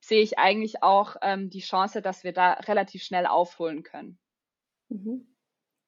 sehe 0.00 0.22
ich 0.22 0.38
eigentlich 0.38 0.82
auch 0.82 1.16
ähm, 1.22 1.50
die 1.50 1.60
Chance, 1.60 2.00
dass 2.00 2.22
wir 2.22 2.32
da 2.32 2.52
relativ 2.52 3.02
schnell 3.02 3.26
aufholen 3.26 3.82
können. 3.82 4.18
Mhm. 4.88 5.26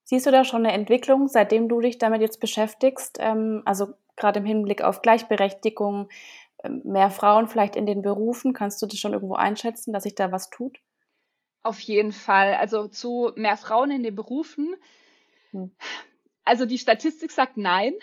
Siehst 0.02 0.26
du 0.26 0.30
da 0.30 0.44
schon 0.44 0.64
eine 0.64 0.74
Entwicklung, 0.74 1.28
seitdem 1.28 1.68
du 1.68 1.80
dich 1.80 1.98
damit 1.98 2.20
jetzt 2.20 2.40
beschäftigst? 2.40 3.18
Ähm, 3.20 3.62
also 3.64 3.94
gerade 4.16 4.40
im 4.40 4.46
Hinblick 4.46 4.82
auf 4.82 5.02
Gleichberechtigung, 5.02 6.08
ähm, 6.62 6.82
mehr 6.84 7.10
Frauen 7.10 7.48
vielleicht 7.48 7.76
in 7.76 7.86
den 7.86 8.02
Berufen. 8.02 8.52
Kannst 8.52 8.80
du 8.82 8.86
das 8.86 8.98
schon 8.98 9.12
irgendwo 9.12 9.34
einschätzen, 9.34 9.92
dass 9.92 10.04
sich 10.04 10.14
da 10.14 10.32
was 10.32 10.50
tut? 10.50 10.78
Auf 11.62 11.80
jeden 11.80 12.12
Fall. 12.12 12.54
Also 12.54 12.88
zu 12.88 13.32
mehr 13.36 13.56
Frauen 13.56 13.90
in 13.90 14.02
den 14.02 14.14
Berufen. 14.14 14.74
Hm. 15.50 15.74
Also 16.44 16.64
die 16.64 16.78
Statistik 16.78 17.32
sagt 17.32 17.56
nein. 17.56 17.94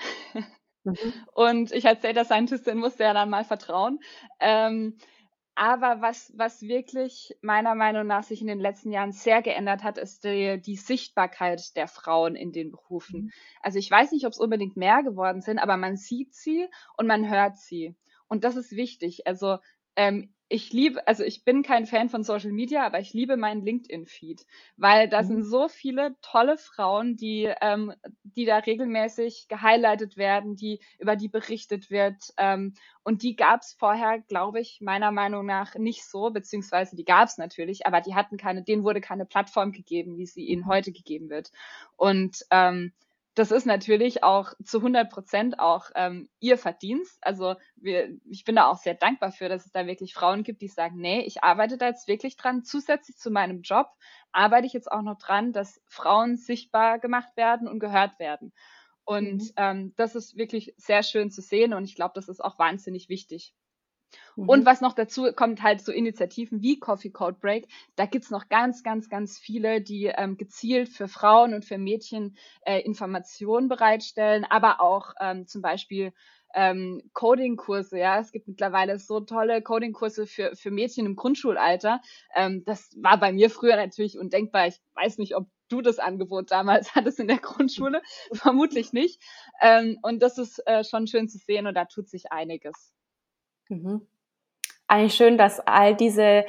Mhm. 0.83 1.13
Und 1.33 1.71
ich 1.71 1.87
als 1.87 2.01
Data 2.01 2.25
Scientistin 2.25 2.77
musste 2.77 3.03
ja 3.03 3.13
dann 3.13 3.29
mal 3.29 3.45
vertrauen. 3.45 3.99
Ähm, 4.39 4.97
aber 5.55 6.01
was, 6.01 6.33
was 6.35 6.63
wirklich 6.63 7.35
meiner 7.41 7.75
Meinung 7.75 8.07
nach 8.07 8.23
sich 8.23 8.41
in 8.41 8.47
den 8.47 8.59
letzten 8.59 8.91
Jahren 8.91 9.11
sehr 9.11 9.41
geändert 9.41 9.83
hat, 9.83 9.97
ist 9.97 10.23
die, 10.23 10.59
die 10.59 10.75
Sichtbarkeit 10.75 11.75
der 11.75 11.87
Frauen 11.87 12.35
in 12.35 12.51
den 12.51 12.71
Berufen. 12.71 13.25
Mhm. 13.25 13.31
Also 13.61 13.77
ich 13.77 13.89
weiß 13.89 14.11
nicht, 14.11 14.25
ob 14.25 14.31
es 14.31 14.39
unbedingt 14.39 14.77
mehr 14.77 15.03
geworden 15.03 15.41
sind, 15.41 15.59
aber 15.59 15.77
man 15.77 15.95
sieht 15.95 16.33
sie 16.33 16.67
und 16.97 17.07
man 17.07 17.29
hört 17.29 17.57
sie. 17.57 17.95
Und 18.27 18.43
das 18.43 18.55
ist 18.55 18.71
wichtig. 18.71 19.27
Also 19.27 19.57
ähm, 19.95 20.33
ich 20.49 20.71
liebe, 20.71 21.07
also 21.07 21.23
ich 21.23 21.43
bin 21.43 21.63
kein 21.63 21.85
Fan 21.85 22.09
von 22.09 22.23
Social 22.23 22.51
Media, 22.51 22.85
aber 22.85 22.99
ich 22.99 23.13
liebe 23.13 23.37
meinen 23.37 23.63
LinkedIn-Feed, 23.63 24.45
weil 24.77 25.09
da 25.09 25.21
mhm. 25.21 25.27
sind 25.27 25.43
so 25.43 25.67
viele 25.67 26.15
tolle 26.21 26.57
Frauen, 26.57 27.15
die, 27.17 27.51
ähm, 27.61 27.93
die 28.23 28.45
da 28.45 28.57
regelmäßig 28.57 29.47
gehighlightet 29.47 30.17
werden, 30.17 30.55
die 30.55 30.79
über 30.99 31.15
die 31.15 31.29
berichtet 31.29 31.89
wird. 31.89 32.33
Ähm, 32.37 32.75
und 33.03 33.23
die 33.23 33.35
gab 33.35 33.61
es 33.61 33.73
vorher, 33.73 34.19
glaube 34.19 34.59
ich, 34.59 34.79
meiner 34.81 35.11
Meinung 35.11 35.45
nach 35.45 35.75
nicht 35.75 36.05
so, 36.05 36.29
beziehungsweise 36.29 36.95
die 36.95 37.05
gab 37.05 37.27
es 37.29 37.37
natürlich, 37.37 37.87
aber 37.87 38.01
die 38.01 38.15
hatten 38.15 38.37
keine, 38.37 38.63
denen 38.63 38.83
wurde 38.83 39.01
keine 39.01 39.25
Plattform 39.25 39.71
gegeben, 39.71 40.17
wie 40.17 40.27
sie 40.27 40.45
ihnen 40.45 40.67
heute 40.67 40.91
gegeben 40.91 41.29
wird. 41.29 41.51
Und 41.97 42.45
ähm, 42.51 42.93
das 43.35 43.51
ist 43.51 43.65
natürlich 43.65 44.23
auch 44.23 44.53
zu 44.63 44.77
100 44.77 45.09
Prozent 45.09 45.59
auch 45.59 45.89
ähm, 45.95 46.29
ihr 46.39 46.57
Verdienst. 46.57 47.17
Also 47.21 47.55
wir, 47.75 48.09
ich 48.29 48.43
bin 48.43 48.55
da 48.55 48.67
auch 48.67 48.77
sehr 48.77 48.93
dankbar 48.93 49.31
für, 49.31 49.49
dass 49.49 49.65
es 49.65 49.71
da 49.71 49.87
wirklich 49.87 50.13
Frauen 50.13 50.43
gibt, 50.43 50.61
die 50.61 50.67
sagen, 50.67 50.97
nee, 50.97 51.21
ich 51.21 51.43
arbeite 51.43 51.77
da 51.77 51.87
jetzt 51.87 52.07
wirklich 52.07 52.37
dran. 52.37 52.63
Zusätzlich 52.63 53.17
zu 53.17 53.31
meinem 53.31 53.61
Job 53.61 53.87
arbeite 54.31 54.67
ich 54.67 54.73
jetzt 54.73 54.91
auch 54.91 55.01
noch 55.01 55.17
dran, 55.17 55.51
dass 55.51 55.81
Frauen 55.87 56.37
sichtbar 56.37 56.99
gemacht 56.99 57.35
werden 57.35 57.67
und 57.67 57.79
gehört 57.79 58.19
werden. 58.19 58.53
Und 59.03 59.41
mhm. 59.41 59.51
ähm, 59.57 59.93
das 59.97 60.15
ist 60.15 60.37
wirklich 60.37 60.73
sehr 60.77 61.03
schön 61.03 61.31
zu 61.31 61.41
sehen 61.41 61.73
und 61.73 61.85
ich 61.85 61.95
glaube, 61.95 62.13
das 62.15 62.29
ist 62.29 62.43
auch 62.43 62.59
wahnsinnig 62.59 63.09
wichtig. 63.09 63.53
Mhm. 64.35 64.49
Und 64.49 64.65
was 64.65 64.81
noch 64.81 64.93
dazu 64.93 65.31
kommt, 65.33 65.61
halt 65.61 65.81
so 65.81 65.91
Initiativen 65.91 66.61
wie 66.61 66.79
Coffee 66.79 67.11
Code 67.11 67.37
Break. 67.39 67.67
Da 67.95 68.05
gibt's 68.05 68.31
noch 68.31 68.49
ganz, 68.49 68.83
ganz, 68.83 69.09
ganz 69.09 69.37
viele, 69.37 69.81
die 69.81 70.05
ähm, 70.05 70.37
gezielt 70.37 70.89
für 70.89 71.07
Frauen 71.07 71.53
und 71.53 71.65
für 71.65 71.77
Mädchen 71.77 72.35
äh, 72.65 72.79
Informationen 72.81 73.67
bereitstellen, 73.67 74.45
aber 74.49 74.81
auch 74.81 75.13
ähm, 75.19 75.47
zum 75.47 75.61
Beispiel 75.61 76.13
ähm, 76.53 77.01
Coding-Kurse, 77.13 77.97
ja. 77.97 78.19
Es 78.19 78.31
gibt 78.31 78.47
mittlerweile 78.47 78.99
so 78.99 79.19
tolle 79.19 79.61
Coding-Kurse 79.61 80.27
für, 80.27 80.55
für 80.55 80.71
Mädchen 80.71 81.05
im 81.05 81.15
Grundschulalter. 81.15 82.01
Ähm, 82.35 82.63
das 82.65 82.91
war 83.01 83.19
bei 83.19 83.33
mir 83.33 83.49
früher 83.49 83.75
natürlich 83.75 84.17
undenkbar. 84.19 84.67
Ich 84.67 84.79
weiß 84.93 85.17
nicht, 85.17 85.35
ob 85.35 85.47
du 85.69 85.81
das 85.81 85.99
Angebot 85.99 86.51
damals 86.51 86.93
hattest 86.95 87.19
in 87.19 87.27
der 87.27 87.39
Grundschule. 87.39 88.01
Vermutlich 88.33 88.93
nicht. 88.93 89.21
Ähm, 89.61 89.97
und 90.03 90.21
das 90.21 90.37
ist 90.37 90.59
äh, 90.67 90.83
schon 90.83 91.07
schön 91.07 91.27
zu 91.27 91.39
sehen 91.39 91.67
und 91.67 91.73
da 91.73 91.85
tut 91.85 92.07
sich 92.07 92.31
einiges. 92.31 92.93
Mhm. 93.69 94.07
Eigentlich 94.87 95.15
schön, 95.15 95.37
dass 95.37 95.59
all 95.59 95.95
diese 95.95 96.45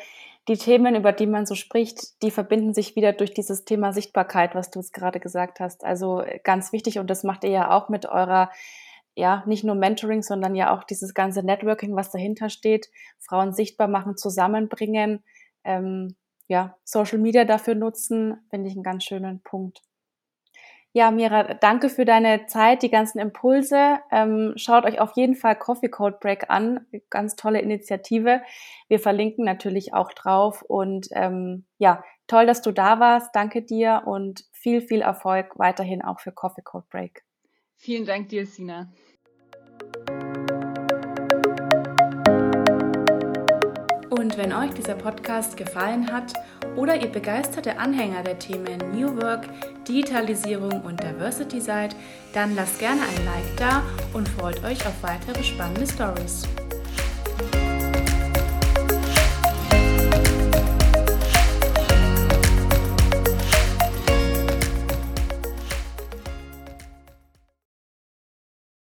die 0.49 0.59
Themen, 0.59 0.95
über 0.95 1.13
die 1.13 1.27
man 1.27 1.47
so 1.47 1.55
spricht, 1.55 2.23
die 2.23 2.31
verbinden 2.31 2.75
sich 2.75 2.97
wieder 2.97 3.13
durch 3.13 3.33
dieses 3.33 3.65
Thema 3.65 3.93
Sichtbarkeit, 3.93 4.55
was 4.55 4.71
du 4.71 4.81
jetzt 4.81 4.93
gerade 4.93 5.21
gesagt 5.21 5.61
hast. 5.61 5.85
Also 5.85 6.21
äh, 6.21 6.39
ganz 6.45 6.73
wichtig 6.73 6.99
und 6.99 7.09
das 7.09 7.25
macht 7.25 7.45
ihr 7.45 7.51
ja 7.51 7.71
auch 7.71 7.89
mit 7.89 8.07
eurer, 8.07 8.51
ja, 9.15 9.43
nicht 9.47 9.65
nur 9.65 9.75
Mentoring, 9.75 10.23
sondern 10.23 10.55
ja 10.55 10.75
auch 10.75 10.85
dieses 10.85 11.15
ganze 11.15 11.43
Networking, 11.43 11.97
was 11.97 12.11
dahinter 12.11 12.51
steht, 12.51 12.91
Frauen 13.19 13.55
sichtbar 13.55 13.89
machen, 13.89 14.17
zusammenbringen, 14.17 15.25
ähm, 15.65 16.17
ja, 16.47 16.77
Social 16.85 17.19
Media 17.19 17.45
dafür 17.45 17.75
nutzen, 17.75 18.37
finde 18.51 18.69
ich 18.69 18.75
einen 18.75 18.83
ganz 18.83 19.05
schönen 19.05 19.41
Punkt. 19.41 19.81
Ja, 20.97 21.11
Mira, 21.11 21.55
danke 21.55 21.89
für 21.89 22.05
deine 22.05 22.47
Zeit, 22.47 22.85
die 22.85 22.89
ganzen 22.89 23.19
Impulse. 23.19 23.99
Ähm, 24.13 24.53
schaut 24.55 24.85
euch 24.85 25.01
auf 25.01 25.17
jeden 25.17 25.35
Fall 25.35 25.57
Coffee 25.57 25.89
Code 25.89 26.19
Break 26.21 26.51
an. 26.51 26.87
Ganz 27.11 27.35
tolle 27.35 27.61
Initiative. 27.61 28.43
Wir 28.87 29.01
verlinken 29.01 29.45
natürlich 29.45 29.93
auch 29.93 30.13
drauf. 30.13 30.63
Und 30.63 31.09
ähm, 31.11 31.65
ja, 31.79 32.05
toll, 32.29 32.47
dass 32.47 32.63
du 32.63 32.71
da 32.71 33.01
warst. 33.01 33.35
Danke 33.35 33.63
dir 33.63 34.05
und 34.07 34.45
viel, 34.53 34.81
viel 34.81 35.01
Erfolg 35.01 35.59
weiterhin 35.59 36.01
auch 36.01 36.21
für 36.21 36.31
Coffee 36.31 36.63
Code 36.63 36.87
Break. 36.89 37.25
Vielen 37.75 38.07
Dank 38.07 38.29
dir, 38.29 38.47
Sina. 38.47 38.93
Und 44.25 44.39
wenn 44.39 44.55
euch 44.55 44.71
dieser 44.71 44.95
Podcast 44.95 45.55
gefallen 45.55 46.11
hat 46.11 46.33
oder 46.77 46.97
ihr 46.97 47.13
begeisterte 47.13 47.79
Anhänger 47.79 48.23
der 48.23 48.39
Themen 48.39 48.79
New 48.95 49.21
Work, 49.21 49.47
Digitalisierung 49.87 50.81
und 50.81 50.99
Diversity 51.03 51.61
seid, 51.61 51.95
dann 52.33 52.57
lasst 52.57 52.79
gerne 52.79 53.03
ein 53.03 53.25
Like 53.27 53.57
da 53.59 53.83
und 54.15 54.27
freut 54.27 54.65
euch 54.65 54.81
auf 54.87 55.03
weitere 55.03 55.45
spannende 55.45 55.87
Stories. 55.87 56.49